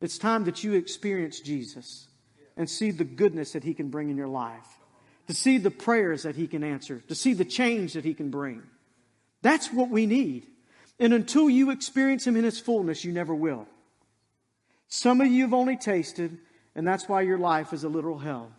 It's 0.04 0.18
time 0.18 0.44
that 0.44 0.62
you 0.62 0.74
experience 0.74 1.40
Jesus 1.40 2.08
and 2.58 2.68
see 2.68 2.90
the 2.90 3.04
goodness 3.04 3.52
that 3.52 3.64
he 3.64 3.72
can 3.72 3.88
bring 3.88 4.10
in 4.10 4.18
your 4.18 4.28
life, 4.28 4.66
to 5.28 5.34
see 5.34 5.56
the 5.56 5.70
prayers 5.70 6.24
that 6.24 6.36
he 6.36 6.46
can 6.46 6.62
answer, 6.62 7.00
to 7.08 7.14
see 7.14 7.32
the 7.32 7.46
change 7.46 7.94
that 7.94 8.04
he 8.04 8.12
can 8.12 8.30
bring. 8.30 8.62
That's 9.40 9.72
what 9.72 9.88
we 9.88 10.04
need. 10.04 10.46
And 11.00 11.14
until 11.14 11.48
you 11.48 11.70
experience 11.70 12.26
him 12.26 12.36
in 12.36 12.44
his 12.44 12.60
fullness, 12.60 13.02
you 13.02 13.12
never 13.12 13.34
will. 13.34 13.66
Some 14.88 15.22
of 15.22 15.28
you 15.28 15.44
have 15.44 15.54
only 15.54 15.78
tasted, 15.78 16.36
and 16.74 16.86
that's 16.86 17.08
why 17.08 17.22
your 17.22 17.38
life 17.38 17.72
is 17.72 17.82
a 17.82 17.88
literal 17.88 18.18
hell. 18.18 18.52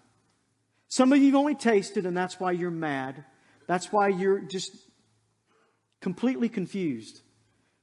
Some 0.88 1.14
of 1.14 1.20
you 1.20 1.28
have 1.28 1.36
only 1.36 1.54
tasted, 1.54 2.08
and 2.08 2.18
that's 2.18 2.40
why 2.40 2.54
you're 2.54 2.72
mad. 2.72 3.24
That's 3.68 3.92
why 3.92 4.08
you're 4.08 4.40
just 4.40 4.76
completely 6.02 6.50
confused. 6.50 7.22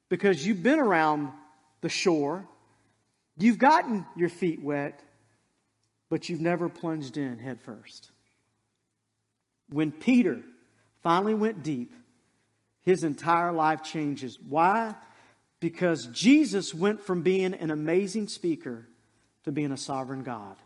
Because 0.09 0.45
you've 0.45 0.65
been 0.65 0.81
around 0.81 1.29
the 1.81 1.89
shore, 1.89 2.49
you've 3.39 3.59
gotten 3.59 4.07
your 4.17 4.29
feet 4.29 4.63
wet, 4.63 5.03
but 6.11 6.29
you've 6.29 6.41
never 6.41 6.69
plunged 6.69 7.17
in 7.17 7.39
head 7.39 7.61
first. 7.61 8.11
When 9.71 9.93
Peter 9.93 10.41
finally 11.03 11.35
went 11.35 11.63
deep, 11.63 11.95
his 12.83 13.05
entire 13.05 13.53
life 13.53 13.83
changes. 13.83 14.39
Why? 14.41 14.95
Because 15.61 16.07
Jesus 16.07 16.75
went 16.75 17.01
from 17.01 17.23
being 17.23 17.55
an 17.55 17.71
amazing 17.71 18.29
speaker 18.29 18.87
to 19.45 19.53
being 19.53 19.73
a 19.73 19.77
sovereign 19.77 20.23
God. 20.23 20.57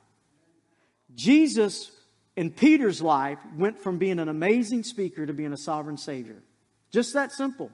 Jesus 1.14 1.90
in 2.37 2.50
Peter's 2.50 3.00
life 3.00 3.38
went 3.57 3.79
from 3.79 3.98
being 3.98 4.18
an 4.18 4.29
amazing 4.29 4.83
speaker 4.83 5.24
to 5.24 5.33
being 5.33 5.52
a 5.52 5.57
sovereign 5.57 5.96
Savior. 5.96 6.42
Just 6.90 7.14
that 7.14 7.33
simple. 7.33 7.70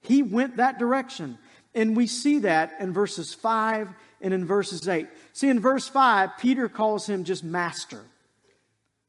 He 0.00 0.22
went 0.22 0.56
that 0.56 0.78
direction. 0.78 1.38
And 1.74 1.96
we 1.96 2.06
see 2.06 2.40
that 2.40 2.76
in 2.80 2.92
verses 2.92 3.34
5 3.34 3.88
and 4.20 4.34
in 4.34 4.44
verses 4.44 4.88
8. 4.88 5.06
See, 5.32 5.48
in 5.48 5.60
verse 5.60 5.88
5, 5.88 6.38
Peter 6.38 6.68
calls 6.68 7.08
him 7.08 7.24
just 7.24 7.44
master. 7.44 8.02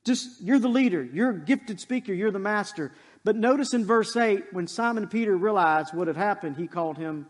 Just, 0.05 0.41
you're 0.41 0.59
the 0.59 0.69
leader, 0.69 1.03
you're 1.03 1.31
a 1.31 1.39
gifted 1.39 1.79
speaker, 1.79 2.13
you're 2.13 2.31
the 2.31 2.39
master. 2.39 2.91
But 3.23 3.35
notice 3.35 3.73
in 3.73 3.85
verse 3.85 4.15
8, 4.15 4.53
when 4.53 4.67
Simon 4.67 5.07
Peter 5.07 5.35
realized 5.35 5.93
what 5.93 6.07
had 6.07 6.15
happened, 6.15 6.57
he 6.57 6.67
called 6.67 6.97
him 6.97 7.27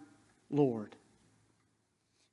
Lord. 0.50 0.96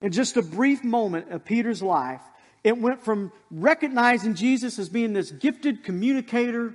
In 0.02 0.12
just 0.12 0.36
a 0.36 0.42
brief 0.42 0.84
moment 0.84 1.32
of 1.32 1.44
Peter's 1.44 1.82
life, 1.82 2.20
it 2.62 2.76
went 2.76 3.02
from 3.02 3.32
recognizing 3.50 4.34
Jesus 4.34 4.78
as 4.78 4.88
being 4.88 5.12
this 5.12 5.30
gifted 5.30 5.84
communicator 5.84 6.74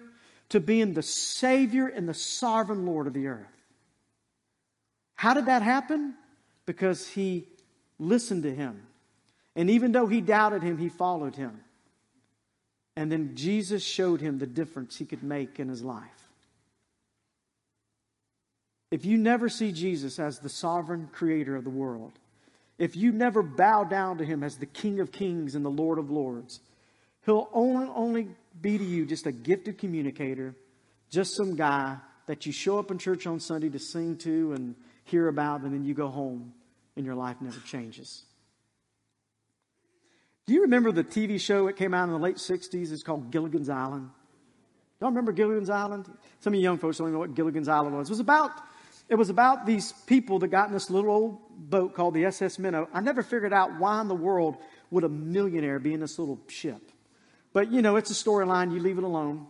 to 0.49 0.59
being 0.59 0.93
the 0.93 1.03
Savior 1.03 1.87
and 1.87 2.09
the 2.09 2.13
sovereign 2.13 2.85
Lord 2.85 3.07
of 3.07 3.13
the 3.13 3.27
earth. 3.27 3.47
How 5.15 5.33
did 5.33 5.45
that 5.45 5.61
happen? 5.61 6.15
Because 6.65 7.07
he 7.07 7.47
listened 8.01 8.43
to 8.43 8.53
him. 8.53 8.81
And 9.55 9.69
even 9.69 9.91
though 9.91 10.07
he 10.07 10.19
doubted 10.19 10.63
him, 10.63 10.77
he 10.77 10.89
followed 10.89 11.35
him. 11.35 11.61
And 12.97 13.11
then 13.11 13.35
Jesus 13.35 13.83
showed 13.83 14.19
him 14.19 14.39
the 14.39 14.47
difference 14.47 14.97
he 14.97 15.05
could 15.05 15.23
make 15.23 15.59
in 15.59 15.69
his 15.69 15.83
life. 15.83 16.09
If 18.89 19.05
you 19.05 19.17
never 19.17 19.47
see 19.47 19.71
Jesus 19.71 20.19
as 20.19 20.39
the 20.39 20.49
sovereign 20.49 21.09
creator 21.13 21.55
of 21.55 21.63
the 21.63 21.69
world, 21.69 22.11
if 22.77 22.97
you 22.97 23.11
never 23.11 23.41
bow 23.41 23.85
down 23.85 24.17
to 24.17 24.25
him 24.25 24.43
as 24.43 24.57
the 24.57 24.65
King 24.65 24.99
of 24.99 25.11
kings 25.11 25.55
and 25.55 25.63
the 25.63 25.69
Lord 25.69 25.97
of 25.97 26.09
lords, 26.09 26.59
he'll 27.25 27.47
only, 27.53 27.87
only 27.95 28.27
be 28.59 28.77
to 28.77 28.83
you 28.83 29.05
just 29.05 29.27
a 29.27 29.31
gifted 29.31 29.77
communicator, 29.77 30.55
just 31.09 31.35
some 31.35 31.55
guy 31.55 31.97
that 32.25 32.45
you 32.45 32.51
show 32.51 32.79
up 32.79 32.91
in 32.91 32.97
church 32.97 33.27
on 33.27 33.39
Sunday 33.39 33.69
to 33.69 33.79
sing 33.79 34.17
to 34.17 34.53
and 34.53 34.75
hear 35.05 35.27
about, 35.27 35.61
and 35.61 35.73
then 35.73 35.85
you 35.85 35.93
go 35.93 36.09
home 36.09 36.53
your 37.05 37.15
life 37.15 37.37
never 37.41 37.59
changes. 37.61 38.23
Do 40.45 40.53
you 40.53 40.63
remember 40.63 40.91
the 40.91 41.03
TV 41.03 41.39
show 41.39 41.67
that 41.67 41.77
came 41.77 41.93
out 41.93 42.05
in 42.05 42.09
the 42.09 42.19
late 42.19 42.37
60s? 42.37 42.91
It's 42.91 43.03
called 43.03 43.31
Gilligan's 43.31 43.69
Island. 43.69 44.09
Y'all 44.99 45.09
remember 45.09 45.31
Gilligan's 45.31 45.69
Island? 45.69 46.11
Some 46.39 46.53
of 46.53 46.57
you 46.57 46.63
young 46.63 46.77
folks 46.77 46.97
don't 46.97 47.07
even 47.07 47.13
know 47.13 47.19
what 47.19 47.35
Gilligan's 47.35 47.67
Island 47.67 47.97
was. 47.97 48.09
It 48.09 48.11
was 48.11 48.19
about 48.19 48.51
it 49.09 49.15
was 49.15 49.29
about 49.29 49.65
these 49.65 49.91
people 49.91 50.39
that 50.39 50.47
got 50.47 50.67
in 50.67 50.73
this 50.73 50.89
little 50.89 51.11
old 51.11 51.37
boat 51.69 51.93
called 51.93 52.13
the 52.13 52.23
SS 52.25 52.57
Minnow. 52.57 52.87
I 52.93 53.01
never 53.01 53.21
figured 53.21 53.51
out 53.51 53.77
why 53.77 53.99
in 53.99 54.07
the 54.07 54.15
world 54.15 54.55
would 54.89 55.03
a 55.03 55.09
millionaire 55.09 55.79
be 55.79 55.93
in 55.93 55.99
this 55.99 56.17
little 56.17 56.39
ship. 56.47 56.81
But, 57.51 57.73
you 57.73 57.81
know, 57.81 57.97
it's 57.97 58.09
a 58.09 58.13
storyline. 58.13 58.71
You 58.73 58.79
leave 58.79 58.97
it 58.97 59.03
alone. 59.03 59.47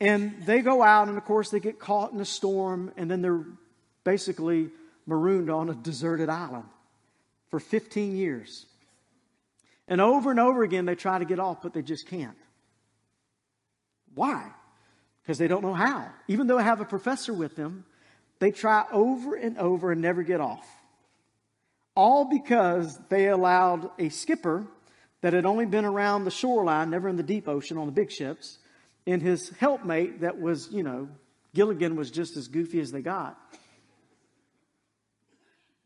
And 0.00 0.46
they 0.46 0.60
go 0.60 0.84
out, 0.84 1.08
and 1.08 1.18
of 1.18 1.24
course, 1.24 1.50
they 1.50 1.58
get 1.58 1.80
caught 1.80 2.12
in 2.12 2.20
a 2.20 2.24
storm, 2.24 2.92
and 2.96 3.10
then 3.10 3.22
they're 3.22 3.44
basically 4.04 4.70
marooned 5.06 5.50
on 5.50 5.68
a 5.68 5.74
deserted 5.74 6.28
island 6.28 6.66
for 7.52 7.60
15 7.60 8.16
years. 8.16 8.64
And 9.86 10.00
over 10.00 10.30
and 10.30 10.40
over 10.40 10.62
again, 10.62 10.86
they 10.86 10.94
try 10.94 11.18
to 11.18 11.26
get 11.26 11.38
off, 11.38 11.60
but 11.62 11.74
they 11.74 11.82
just 11.82 12.08
can't. 12.08 12.38
Why? 14.14 14.50
Because 15.22 15.36
they 15.36 15.48
don't 15.48 15.60
know 15.60 15.74
how. 15.74 16.08
Even 16.28 16.46
though 16.46 16.56
they 16.56 16.62
have 16.64 16.80
a 16.80 16.86
professor 16.86 17.34
with 17.34 17.54
them, 17.54 17.84
they 18.38 18.52
try 18.52 18.86
over 18.90 19.34
and 19.34 19.58
over 19.58 19.92
and 19.92 20.00
never 20.00 20.22
get 20.22 20.40
off. 20.40 20.66
All 21.94 22.24
because 22.24 22.98
they 23.10 23.28
allowed 23.28 23.90
a 23.98 24.08
skipper 24.08 24.66
that 25.20 25.34
had 25.34 25.44
only 25.44 25.66
been 25.66 25.84
around 25.84 26.24
the 26.24 26.30
shoreline, 26.30 26.88
never 26.88 27.06
in 27.06 27.16
the 27.16 27.22
deep 27.22 27.48
ocean 27.48 27.76
on 27.76 27.84
the 27.84 27.92
big 27.92 28.10
ships, 28.10 28.60
and 29.06 29.20
his 29.20 29.50
helpmate 29.50 30.22
that 30.22 30.40
was, 30.40 30.70
you 30.72 30.82
know, 30.82 31.10
Gilligan 31.54 31.96
was 31.96 32.10
just 32.10 32.38
as 32.38 32.48
goofy 32.48 32.80
as 32.80 32.92
they 32.92 33.02
got, 33.02 33.38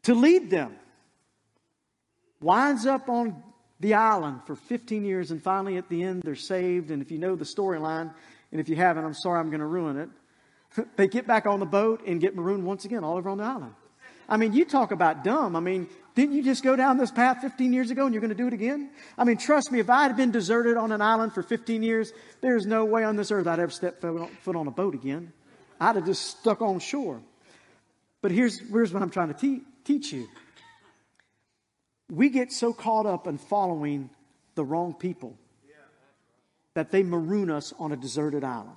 to 0.05 0.15
lead 0.15 0.49
them. 0.49 0.77
Winds 2.47 2.87
up 2.87 3.09
on 3.09 3.43
the 3.81 3.95
island 3.95 4.41
for 4.47 4.55
15 4.55 5.05
years, 5.05 5.33
and 5.33 5.43
finally 5.43 5.79
at 5.79 5.89
the 5.89 6.05
end, 6.05 6.23
they're 6.23 6.37
saved. 6.37 6.93
And 6.93 7.03
if 7.03 7.11
you 7.11 7.19
know 7.19 7.35
the 7.35 7.45
storyline, 7.45 8.15
and 8.53 8.61
if 8.61 8.69
you 8.69 8.77
haven't, 8.77 9.05
I'm 9.05 9.15
sorry 9.15 9.41
I'm 9.41 9.51
going 9.51 9.59
to 9.59 9.67
ruin 9.67 9.97
it. 9.97 10.87
they 10.97 11.09
get 11.09 11.27
back 11.27 11.47
on 11.47 11.59
the 11.59 11.67
boat 11.67 12.07
and 12.07 12.21
get 12.21 12.37
marooned 12.37 12.65
once 12.65 12.85
again 12.85 13.03
all 13.03 13.17
over 13.17 13.29
on 13.31 13.39
the 13.39 13.45
island. 13.45 13.75
I 14.29 14.37
mean, 14.37 14.53
you 14.53 14.65
talk 14.65 14.93
about 14.93 15.25
dumb. 15.25 15.57
I 15.57 15.61
mean, 15.61 15.89
didn't 16.15 16.37
you 16.37 16.43
just 16.45 16.63
go 16.63 16.77
down 16.77 16.99
this 16.99 17.11
path 17.11 17.41
15 17.41 17.73
years 17.73 17.91
ago 17.91 18.05
and 18.05 18.15
you're 18.15 18.21
going 18.21 18.29
to 18.29 18.37
do 18.37 18.47
it 18.47 18.53
again? 18.53 18.91
I 19.19 19.25
mean, 19.25 19.39
trust 19.39 19.73
me, 19.73 19.81
if 19.81 19.91
I 19.91 20.05
had 20.05 20.17
been 20.17 20.31
deserted 20.31 20.77
on 20.77 20.93
an 20.93 21.01
island 21.01 21.35
for 21.35 21.43
15 21.43 21.83
years, 21.83 22.13
there's 22.43 22.65
no 22.65 22.85
way 22.85 23.03
on 23.03 23.17
this 23.17 23.33
earth 23.33 23.49
I'd 23.49 23.59
ever 23.59 23.73
step 23.73 24.01
foot 24.01 24.55
on 24.55 24.69
a 24.69 24.71
boat 24.71 24.95
again. 24.95 25.33
I'd 25.81 25.97
have 25.97 26.07
just 26.07 26.39
stuck 26.39 26.63
on 26.63 26.79
shore. 26.79 27.21
But 28.23 28.31
here's, 28.31 28.61
here's 28.61 28.93
what 28.93 29.03
I'm 29.03 29.11
trying 29.11 29.35
to 29.35 29.35
te- 29.35 29.63
teach 29.85 30.13
you. 30.13 30.29
We 32.11 32.29
get 32.29 32.53
so 32.53 32.73
caught 32.73 33.07
up 33.07 33.27
in 33.27 33.39
following 33.39 34.11
the 34.55 34.65
wrong 34.65 34.95
people 34.95 35.37
that 36.75 36.91
they 36.91 37.03
maroon 37.03 37.51
us 37.51 37.73
on 37.79 37.93
a 37.93 37.97
deserted 37.97 38.45
island. 38.45 38.77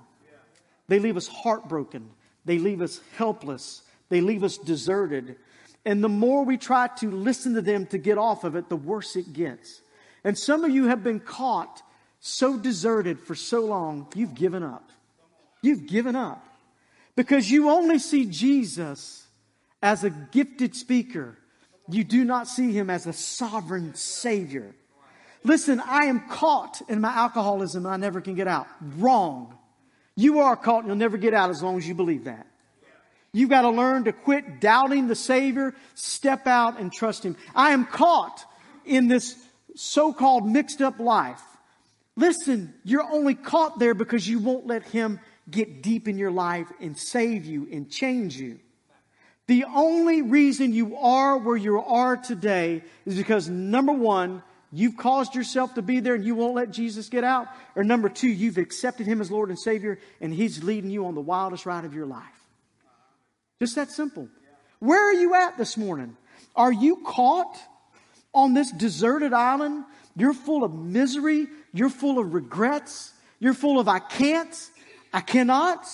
They 0.88 0.98
leave 0.98 1.16
us 1.16 1.28
heartbroken. 1.28 2.10
They 2.44 2.58
leave 2.58 2.80
us 2.80 3.00
helpless. 3.16 3.82
They 4.08 4.20
leave 4.20 4.42
us 4.42 4.56
deserted. 4.58 5.36
And 5.84 6.02
the 6.02 6.08
more 6.08 6.44
we 6.44 6.56
try 6.56 6.88
to 6.98 7.10
listen 7.10 7.54
to 7.54 7.62
them 7.62 7.86
to 7.86 7.98
get 7.98 8.18
off 8.18 8.44
of 8.44 8.56
it, 8.56 8.68
the 8.68 8.76
worse 8.76 9.16
it 9.16 9.32
gets. 9.32 9.80
And 10.24 10.36
some 10.36 10.64
of 10.64 10.70
you 10.70 10.86
have 10.86 11.04
been 11.04 11.20
caught 11.20 11.82
so 12.18 12.58
deserted 12.58 13.20
for 13.20 13.34
so 13.34 13.60
long, 13.60 14.06
you've 14.14 14.34
given 14.34 14.62
up. 14.62 14.90
You've 15.62 15.86
given 15.86 16.16
up. 16.16 16.44
Because 17.16 17.50
you 17.50 17.70
only 17.70 17.98
see 17.98 18.26
Jesus 18.26 19.26
as 19.82 20.04
a 20.04 20.10
gifted 20.10 20.74
speaker. 20.74 21.38
You 21.90 22.04
do 22.04 22.24
not 22.24 22.48
see 22.48 22.72
him 22.72 22.90
as 22.90 23.06
a 23.06 23.12
sovereign 23.12 23.94
savior. 23.94 24.74
Listen, 25.42 25.80
I 25.80 26.06
am 26.06 26.28
caught 26.28 26.82
in 26.88 27.00
my 27.00 27.12
alcoholism 27.12 27.86
and 27.86 27.94
I 27.94 27.96
never 27.96 28.20
can 28.20 28.34
get 28.34 28.46
out. 28.46 28.66
Wrong. 28.98 29.56
You 30.14 30.40
are 30.40 30.56
caught 30.56 30.80
and 30.80 30.88
you'll 30.88 30.96
never 30.96 31.16
get 31.16 31.34
out 31.34 31.50
as 31.50 31.62
long 31.62 31.78
as 31.78 31.88
you 31.88 31.94
believe 31.94 32.24
that. 32.24 32.46
You've 33.32 33.50
got 33.50 33.62
to 33.62 33.70
learn 33.70 34.04
to 34.04 34.12
quit 34.12 34.60
doubting 34.60 35.06
the 35.06 35.14
Savior, 35.14 35.74
step 35.94 36.46
out 36.46 36.80
and 36.80 36.92
trust 36.92 37.24
Him. 37.24 37.36
I 37.54 37.70
am 37.70 37.86
caught 37.86 38.44
in 38.84 39.08
this 39.08 39.36
so-called 39.76 40.48
mixed 40.48 40.82
up 40.82 40.98
life. 40.98 41.40
Listen, 42.16 42.74
you're 42.84 43.08
only 43.08 43.34
caught 43.34 43.78
there 43.78 43.94
because 43.94 44.28
you 44.28 44.40
won't 44.40 44.66
let 44.66 44.82
Him 44.82 45.20
get 45.48 45.82
deep 45.82 46.08
in 46.08 46.18
your 46.18 46.32
life 46.32 46.66
and 46.80 46.98
save 46.98 47.44
you 47.44 47.68
and 47.70 47.88
change 47.88 48.36
you. 48.36 48.58
The 49.50 49.64
only 49.64 50.22
reason 50.22 50.72
you 50.72 50.96
are 50.96 51.36
where 51.36 51.56
you 51.56 51.80
are 51.80 52.16
today 52.16 52.84
is 53.04 53.16
because 53.16 53.48
number 53.48 53.90
one, 53.90 54.44
You've 54.72 54.96
caused 54.96 55.34
yourself 55.34 55.74
to 55.74 55.82
be 55.82 55.98
there 55.98 56.14
and 56.14 56.24
you 56.24 56.36
won't 56.36 56.54
let 56.54 56.70
Jesus 56.70 57.08
get 57.08 57.24
out. 57.24 57.48
Or 57.74 57.82
number 57.82 58.08
two, 58.08 58.28
you've 58.28 58.56
accepted 58.56 59.08
Him 59.08 59.20
as 59.20 59.28
Lord 59.28 59.48
and 59.48 59.58
Savior 59.58 59.98
and 60.20 60.32
He's 60.32 60.62
leading 60.62 60.90
you 60.90 61.06
on 61.06 61.16
the 61.16 61.20
wildest 61.20 61.66
ride 61.66 61.84
of 61.84 61.92
your 61.92 62.06
life. 62.06 62.22
Just 63.58 63.74
that 63.74 63.90
simple. 63.90 64.28
Where 64.78 65.10
are 65.10 65.12
you 65.12 65.34
at 65.34 65.58
this 65.58 65.76
morning? 65.76 66.16
Are 66.54 66.72
you 66.72 67.02
caught 67.04 67.58
on 68.32 68.54
this 68.54 68.70
deserted 68.70 69.32
island? 69.32 69.84
You're 70.14 70.34
full 70.34 70.62
of 70.62 70.72
misery. 70.72 71.48
You're 71.72 71.90
full 71.90 72.20
of 72.20 72.32
regrets. 72.32 73.12
You're 73.40 73.54
full 73.54 73.80
of 73.80 73.88
I 73.88 73.98
can't, 73.98 74.70
I 75.12 75.20
cannot. 75.20 75.84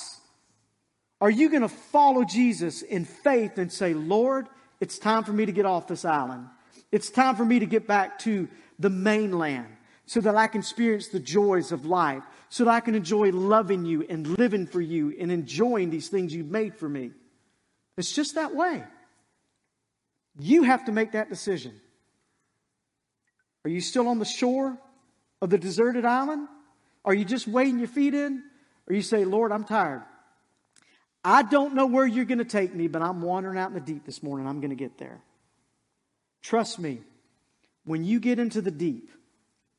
Are 1.20 1.31
you 1.31 1.48
going 1.48 1.62
to 1.62 1.68
follow 1.68 2.24
Jesus 2.24 2.83
in 2.83 3.05
faith 3.05 3.59
and 3.59 3.72
say, 3.72 3.94
Lord, 3.94 4.48
it's 4.81 4.98
time 4.98 5.24
for 5.24 5.33
me 5.33 5.46
to 5.46 5.52
get 5.52 5.64
off 5.64 5.87
this 5.87 6.05
island? 6.05 6.46
It's 6.92 7.11
time 7.11 7.37
for 7.37 7.44
me 7.44 7.59
to 7.59 7.66
get 7.66 7.87
back 7.87 8.18
to 8.20 8.48
the 8.79 8.90
mainland 8.90 9.66
so 10.05 10.20
that 10.20 10.37
I 10.37 10.46
can 10.46 10.61
experience 10.61 11.09
the 11.09 11.18
joys 11.18 11.72
of 11.72 11.85
life, 11.85 12.22
so 12.48 12.64
that 12.64 12.70
I 12.70 12.81
can 12.81 12.94
enjoy 12.94 13.33
loving 13.33 13.85
you 13.85 14.07
and 14.09 14.38
living 14.38 14.66
for 14.66 14.81
you 14.81 15.14
and 15.18 15.33
enjoying 15.33 15.90
these 15.90 16.09
things 16.09 16.33
you've 16.35 16.50
made 16.50 16.76
for 16.76 16.88
me. 16.88 17.11
It's 17.96 18.12
just 18.12 18.35
that 18.37 18.55
way. 18.55 18.85
You 20.38 20.64
have 20.64 20.85
to 20.85 20.92
make 20.92 21.12
that 21.12 21.29
decision. 21.29 21.81
Are 23.64 23.70
you 23.70 23.81
still 23.81 24.07
on 24.07 24.18
the 24.18 24.24
shore 24.24 24.79
of 25.42 25.50
the 25.50 25.59
deserted 25.59 26.05
island? 26.05 26.46
Are 27.05 27.14
you 27.14 27.24
just 27.24 27.48
wading 27.48 27.79
your 27.79 27.88
feet 27.88 28.14
in? 28.14 28.44
Or 28.88 28.94
you 28.94 29.02
say, 29.02 29.24
Lord, 29.24 29.50
I'm 29.50 29.64
tired. 29.64 30.02
I 31.29 31.43
don't 31.43 31.75
know 31.75 31.87
where 31.87 32.07
you're 32.07 32.25
going 32.25 32.39
to 32.39 32.45
take 32.45 32.73
me, 32.73 32.87
but 32.87 33.03
I'm 33.03 33.21
wandering 33.21 33.59
out 33.59 33.71
in 33.71 33.75
the 33.75 33.81
deep 33.81 34.07
this 34.07 34.23
morning. 34.23 34.47
I'm 34.47 34.61
going 34.61 34.71
to 34.71 34.77
get 34.77 34.97
there. 34.97 35.19
Trust 36.41 36.79
me, 36.79 37.01
when 37.85 38.05
you 38.05 38.21
get 38.21 38.39
into 38.39 38.62
the 38.62 38.71
deep, 38.71 39.11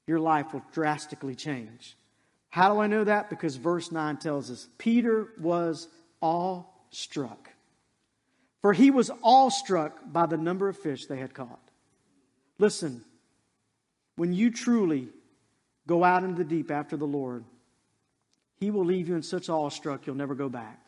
your 0.07 0.19
life 0.19 0.51
will 0.51 0.65
drastically 0.73 1.35
change. 1.35 1.95
How 2.49 2.73
do 2.73 2.81
I 2.81 2.87
know 2.87 3.05
that? 3.05 3.29
Because 3.29 3.55
verse 3.55 3.93
9 3.93 4.17
tells 4.17 4.51
us 4.51 4.67
Peter 4.77 5.29
was 5.39 5.87
awestruck. 6.21 7.49
For 8.61 8.73
he 8.73 8.91
was 8.91 9.09
awestruck 9.23 9.99
by 10.05 10.25
the 10.25 10.35
number 10.35 10.67
of 10.67 10.77
fish 10.77 11.05
they 11.05 11.15
had 11.15 11.33
caught. 11.33 11.61
Listen, 12.59 13.05
when 14.17 14.33
you 14.33 14.51
truly 14.51 15.07
go 15.87 16.03
out 16.03 16.25
into 16.25 16.43
the 16.43 16.49
deep 16.49 16.71
after 16.71 16.97
the 16.97 17.07
Lord, 17.07 17.45
he 18.59 18.69
will 18.69 18.83
leave 18.83 19.07
you 19.07 19.15
in 19.15 19.23
such 19.23 19.47
awestruck 19.47 20.05
you'll 20.05 20.17
never 20.17 20.35
go 20.35 20.49
back. 20.49 20.81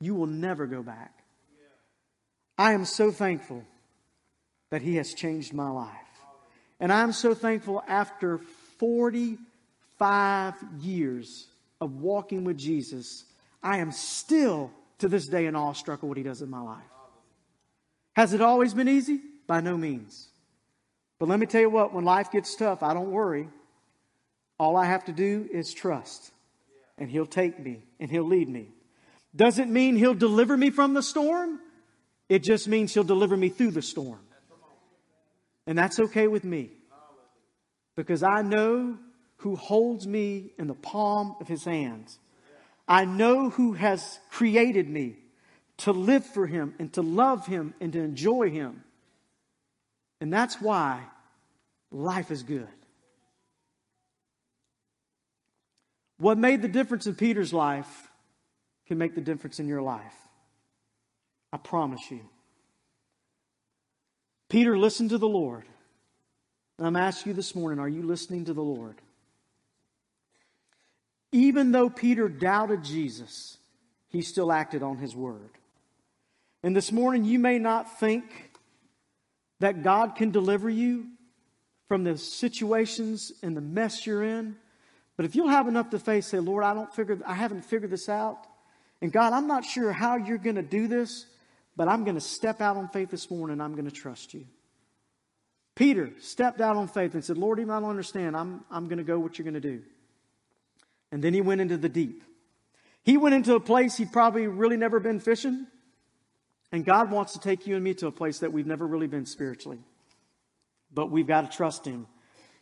You 0.00 0.14
will 0.14 0.26
never 0.26 0.66
go 0.66 0.82
back. 0.82 1.12
I 2.56 2.72
am 2.72 2.84
so 2.84 3.10
thankful 3.10 3.64
that 4.70 4.82
He 4.82 4.96
has 4.96 5.14
changed 5.14 5.52
my 5.52 5.70
life. 5.70 5.94
And 6.80 6.92
I'm 6.92 7.12
so 7.12 7.34
thankful 7.34 7.82
after 7.88 8.38
45 8.78 10.54
years 10.80 11.46
of 11.80 12.00
walking 12.00 12.44
with 12.44 12.58
Jesus, 12.58 13.24
I 13.62 13.78
am 13.78 13.92
still 13.92 14.70
to 14.98 15.08
this 15.08 15.26
day 15.26 15.46
in 15.46 15.56
awestruck 15.56 16.02
of 16.02 16.08
what 16.08 16.18
He 16.18 16.24
does 16.24 16.42
in 16.42 16.50
my 16.50 16.60
life. 16.60 16.82
Has 18.14 18.32
it 18.32 18.40
always 18.40 18.74
been 18.74 18.88
easy? 18.88 19.20
By 19.46 19.60
no 19.60 19.76
means. 19.76 20.28
But 21.18 21.28
let 21.28 21.38
me 21.40 21.46
tell 21.46 21.60
you 21.60 21.70
what, 21.70 21.92
when 21.92 22.04
life 22.04 22.30
gets 22.30 22.54
tough, 22.54 22.82
I 22.82 22.94
don't 22.94 23.10
worry. 23.10 23.48
All 24.58 24.76
I 24.76 24.86
have 24.86 25.04
to 25.06 25.12
do 25.12 25.48
is 25.52 25.72
trust. 25.72 26.32
And 26.96 27.08
He'll 27.10 27.26
take 27.26 27.58
me 27.58 27.82
and 27.98 28.10
He'll 28.10 28.24
lead 28.24 28.48
me. 28.48 28.68
Doesn't 29.34 29.72
mean 29.72 29.96
He'll 29.96 30.14
deliver 30.14 30.56
me 30.56 30.70
from 30.70 30.94
the 30.94 31.02
storm. 31.02 31.60
It 32.28 32.42
just 32.42 32.68
means 32.68 32.94
He'll 32.94 33.04
deliver 33.04 33.36
me 33.36 33.48
through 33.48 33.72
the 33.72 33.82
storm. 33.82 34.20
And 35.66 35.76
that's 35.76 36.00
okay 36.00 36.28
with 36.28 36.44
me. 36.44 36.70
Because 37.94 38.22
I 38.22 38.42
know 38.42 38.96
who 39.38 39.56
holds 39.56 40.06
me 40.06 40.52
in 40.58 40.66
the 40.66 40.74
palm 40.74 41.36
of 41.40 41.48
His 41.48 41.64
hands. 41.64 42.18
I 42.86 43.04
know 43.04 43.50
who 43.50 43.74
has 43.74 44.18
created 44.30 44.88
me 44.88 45.16
to 45.78 45.92
live 45.92 46.24
for 46.24 46.46
Him 46.46 46.74
and 46.78 46.92
to 46.94 47.02
love 47.02 47.46
Him 47.46 47.74
and 47.80 47.92
to 47.92 48.00
enjoy 48.00 48.50
Him. 48.50 48.82
And 50.20 50.32
that's 50.32 50.60
why 50.60 51.02
life 51.90 52.30
is 52.30 52.42
good. 52.42 52.68
What 56.16 56.38
made 56.38 56.62
the 56.62 56.68
difference 56.68 57.06
in 57.06 57.14
Peter's 57.14 57.52
life 57.52 58.07
can 58.88 58.98
make 58.98 59.14
the 59.14 59.20
difference 59.20 59.60
in 59.60 59.68
your 59.68 59.82
life. 59.82 60.14
I 61.52 61.58
promise 61.58 62.10
you. 62.10 62.20
Peter 64.48 64.78
listened 64.78 65.10
to 65.10 65.18
the 65.18 65.28
Lord. 65.28 65.64
And 66.78 66.86
I'm 66.86 66.96
asking 66.96 67.30
you 67.30 67.36
this 67.36 67.54
morning 67.54 67.78
are 67.78 67.88
you 67.88 68.02
listening 68.02 68.46
to 68.46 68.54
the 68.54 68.62
Lord? 68.62 68.96
Even 71.32 71.72
though 71.72 71.90
Peter 71.90 72.28
doubted 72.28 72.82
Jesus, 72.82 73.58
he 74.08 74.22
still 74.22 74.50
acted 74.50 74.82
on 74.82 74.96
his 74.96 75.14
word. 75.14 75.50
And 76.62 76.74
this 76.74 76.90
morning, 76.90 77.24
you 77.24 77.38
may 77.38 77.58
not 77.58 78.00
think 78.00 78.50
that 79.60 79.82
God 79.82 80.16
can 80.16 80.30
deliver 80.30 80.70
you 80.70 81.06
from 81.88 82.04
the 82.04 82.16
situations 82.16 83.32
and 83.42 83.56
the 83.56 83.60
mess 83.60 84.06
you're 84.06 84.24
in. 84.24 84.56
But 85.16 85.26
if 85.26 85.36
you'll 85.36 85.48
have 85.48 85.68
enough 85.68 85.90
to 85.90 85.98
face, 85.98 86.26
say, 86.26 86.38
Lord, 86.38 86.64
I 86.64 86.72
don't 86.72 86.92
figure, 86.94 87.18
I 87.26 87.34
haven't 87.34 87.64
figured 87.64 87.90
this 87.90 88.08
out. 88.08 88.46
And 89.00 89.12
God, 89.12 89.32
I'm 89.32 89.46
not 89.46 89.64
sure 89.64 89.92
how 89.92 90.16
you're 90.16 90.38
going 90.38 90.56
to 90.56 90.62
do 90.62 90.88
this, 90.88 91.26
but 91.76 91.88
I'm 91.88 92.04
going 92.04 92.16
to 92.16 92.20
step 92.20 92.60
out 92.60 92.76
on 92.76 92.88
faith 92.88 93.10
this 93.10 93.30
morning. 93.30 93.60
I'm 93.60 93.74
going 93.74 93.84
to 93.84 93.94
trust 93.94 94.34
you. 94.34 94.46
Peter 95.76 96.10
stepped 96.20 96.60
out 96.60 96.76
on 96.76 96.88
faith 96.88 97.14
and 97.14 97.24
said, 97.24 97.38
Lord, 97.38 97.60
even 97.60 97.70
I 97.70 97.78
don't 97.78 97.90
understand. 97.90 98.36
I'm, 98.36 98.64
I'm 98.70 98.88
going 98.88 98.98
to 98.98 99.04
go 99.04 99.18
what 99.20 99.38
you're 99.38 99.44
going 99.44 99.54
to 99.54 99.60
do. 99.60 99.82
And 101.12 101.22
then 101.22 101.32
he 101.32 101.40
went 101.40 101.60
into 101.60 101.76
the 101.76 101.88
deep. 101.88 102.24
He 103.04 103.16
went 103.16 103.36
into 103.36 103.54
a 103.54 103.60
place 103.60 103.96
he'd 103.96 104.12
probably 104.12 104.48
really 104.48 104.76
never 104.76 104.98
been 104.98 105.20
fishing. 105.20 105.68
And 106.72 106.84
God 106.84 107.12
wants 107.12 107.34
to 107.34 107.38
take 107.38 107.66
you 107.66 107.76
and 107.76 107.84
me 107.84 107.94
to 107.94 108.08
a 108.08 108.12
place 108.12 108.40
that 108.40 108.52
we've 108.52 108.66
never 108.66 108.86
really 108.86 109.06
been 109.06 109.24
spiritually. 109.24 109.78
But 110.92 111.10
we've 111.10 111.26
got 111.26 111.50
to 111.50 111.56
trust 111.56 111.86
Him 111.86 112.06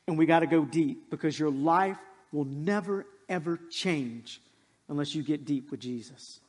and 0.07 0.18
we 0.18 0.27
got 0.27 0.40
to 0.40 0.46
go 0.46 0.64
deep 0.64 1.11
because 1.11 1.38
your 1.38 1.51
life 1.51 1.99
will 2.33 2.44
never, 2.44 3.07
ever 3.29 3.59
change 3.70 4.40
unless 4.88 5.14
you 5.14 5.22
get 5.22 5.44
deep 5.44 5.70
with 5.70 5.81
Jesus. 5.81 6.40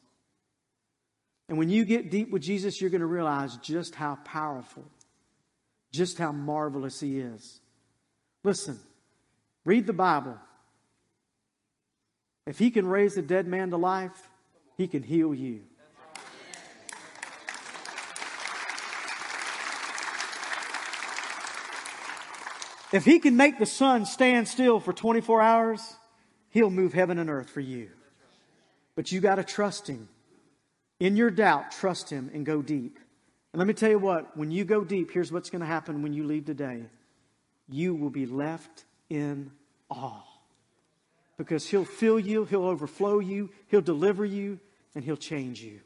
And 1.49 1.57
when 1.57 1.69
you 1.69 1.85
get 1.85 2.11
deep 2.11 2.29
with 2.29 2.41
Jesus, 2.41 2.81
you're 2.81 2.89
going 2.89 3.01
to 3.01 3.07
realize 3.07 3.57
just 3.57 3.95
how 3.95 4.15
powerful, 4.25 4.85
just 5.91 6.17
how 6.17 6.31
marvelous 6.31 6.99
He 6.99 7.19
is. 7.19 7.61
Listen, 8.43 8.79
read 9.65 9.87
the 9.87 9.93
Bible. 9.93 10.37
If 12.45 12.59
He 12.59 12.69
can 12.71 12.87
raise 12.87 13.17
a 13.17 13.21
dead 13.21 13.47
man 13.47 13.69
to 13.71 13.77
life, 13.77 14.29
He 14.77 14.87
can 14.87 15.03
heal 15.03 15.33
you. 15.33 15.61
If 22.91 23.03
he 23.03 23.19
can 23.19 23.35
make 23.35 23.59
the 23.59 23.65
sun 23.65 24.05
stand 24.05 24.47
still 24.47 24.79
for 24.79 24.93
24 24.93 25.41
hours, 25.41 25.95
he'll 26.49 26.69
move 26.69 26.93
heaven 26.93 27.19
and 27.19 27.29
earth 27.29 27.49
for 27.49 27.59
you. 27.59 27.89
But 28.97 29.11
you 29.11 29.21
got 29.21 29.35
to 29.35 29.43
trust 29.43 29.87
him. 29.87 30.09
In 30.99 31.15
your 31.15 31.29
doubt, 31.29 31.69
trust 31.71 32.09
him 32.09 32.31
and 32.33 32.43
go 32.43 32.63
deep. 32.63 32.97
And 33.53 33.59
let 33.59 33.67
me 33.67 33.75
tell 33.75 33.91
you 33.91 33.99
what, 33.99 34.35
when 34.35 34.49
you 34.49 34.65
go 34.65 34.83
deep, 34.83 35.11
here's 35.11 35.31
what's 35.31 35.51
going 35.51 35.61
to 35.61 35.67
happen 35.67 36.01
when 36.01 36.13
you 36.13 36.23
leave 36.23 36.45
today. 36.45 36.83
You 37.69 37.93
will 37.93 38.09
be 38.09 38.25
left 38.25 38.85
in 39.07 39.51
awe. 39.87 40.23
Because 41.37 41.67
he'll 41.67 41.85
fill 41.85 42.19
you, 42.19 42.45
he'll 42.45 42.65
overflow 42.65 43.19
you, 43.19 43.51
he'll 43.67 43.81
deliver 43.81 44.25
you, 44.25 44.59
and 44.95 45.03
he'll 45.03 45.15
change 45.15 45.61
you. 45.61 45.79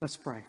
Let's 0.00 0.16
pray. 0.16 0.44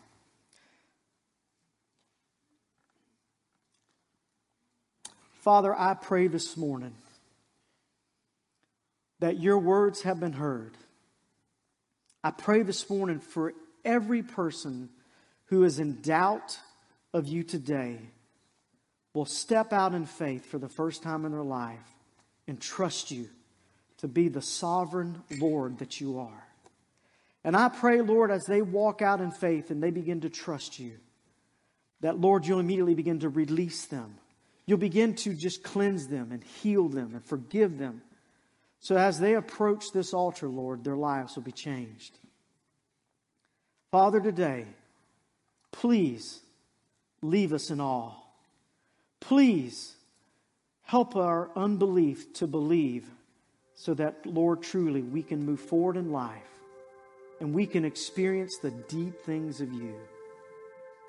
Father, 5.40 5.74
I 5.76 5.96
pray 5.96 6.28
this 6.28 6.56
morning 6.56 6.94
that 9.20 9.40
your 9.40 9.58
words 9.58 10.04
have 10.04 10.20
been 10.20 10.34
heard. 10.34 10.78
I 12.24 12.32
pray 12.32 12.64
this 12.64 12.90
morning 12.90 13.20
for 13.20 13.54
every 13.84 14.24
person 14.24 14.90
who 15.46 15.64
is 15.64 15.80
in 15.80 16.02
doubt 16.02 16.58
of 17.14 17.28
you 17.28 17.44
today 17.44 18.00
will 19.14 19.26
step 19.26 19.74
out 19.74 19.94
in 19.94 20.06
faith 20.06 20.46
for 20.46 20.58
the 20.58 20.70
first 20.70 21.04
time 21.04 21.26
in 21.26 21.32
their 21.32 21.44
life 21.44 21.80
and 22.48 22.60
trust 22.60 23.12
you 23.12 23.28
to 23.98 24.08
be 24.08 24.30
the 24.30 24.42
sovereign 24.42 25.22
Lord 25.40 25.80
that 25.80 26.00
you 26.00 26.20
are. 26.20 26.48
And 27.44 27.56
I 27.56 27.70
pray, 27.70 28.02
Lord, 28.02 28.32
as 28.32 28.46
they 28.46 28.62
walk 28.62 29.02
out 29.02 29.20
in 29.20 29.32
faith 29.32 29.72
and 29.72 29.82
they 29.82 29.92
begin 29.92 30.22
to 30.22 30.30
trust 30.30 30.80
you, 30.80 30.94
that, 32.02 32.20
Lord, 32.20 32.46
you'll 32.46 32.60
immediately 32.60 32.96
begin 32.96 33.20
to 33.20 33.30
release 33.30 33.86
them 33.86 34.16
You'll 34.66 34.78
begin 34.78 35.16
to 35.16 35.34
just 35.34 35.64
cleanse 35.64 36.08
them 36.08 36.32
and 36.32 36.44
heal 36.44 36.88
them 36.88 37.14
and 37.14 37.26
forgive 37.26 37.78
them. 37.78 38.02
So 38.82 38.98
as 38.98 39.20
they 39.20 39.36
approach 39.36 39.92
this 39.92 40.14
altar, 40.14 40.48
Lord, 40.48 40.84
their 40.84 40.98
lives 40.98 41.36
will 41.36 41.44
be 41.44 41.52
changed. 41.52 42.18
Father, 43.92 44.20
today, 44.20 44.66
please 45.72 46.42
leave 47.22 47.54
us 47.54 47.70
in 47.70 47.80
awe. 47.80 48.14
Please 49.20 49.96
help 50.82 51.16
our 51.16 51.52
unbelief 51.56 52.34
to 52.34 52.48
believe 52.48 53.08
so 53.76 53.94
that, 53.94 54.26
Lord, 54.26 54.64
truly 54.64 55.04
we 55.04 55.22
can 55.22 55.46
move 55.46 55.60
forward 55.60 55.96
in 55.96 56.12
life 56.12 56.42
and 57.40 57.54
we 57.54 57.68
can 57.68 57.86
experience 57.86 58.58
the 58.62 58.72
deep 58.72 59.22
things 59.26 59.62
of 59.62 59.72
you. 59.72 59.96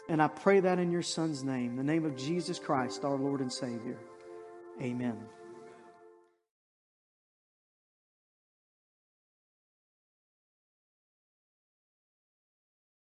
And 0.08 0.20
I 0.20 0.28
pray 0.28 0.60
that 0.60 0.78
in 0.78 0.90
your 0.90 1.02
Son's 1.02 1.42
name, 1.42 1.76
the 1.76 1.82
name 1.82 2.04
of 2.04 2.16
Jesus 2.16 2.58
Christ, 2.58 3.04
our 3.04 3.16
Lord 3.16 3.40
and 3.40 3.52
Savior. 3.52 3.96
Amen. 4.80 5.16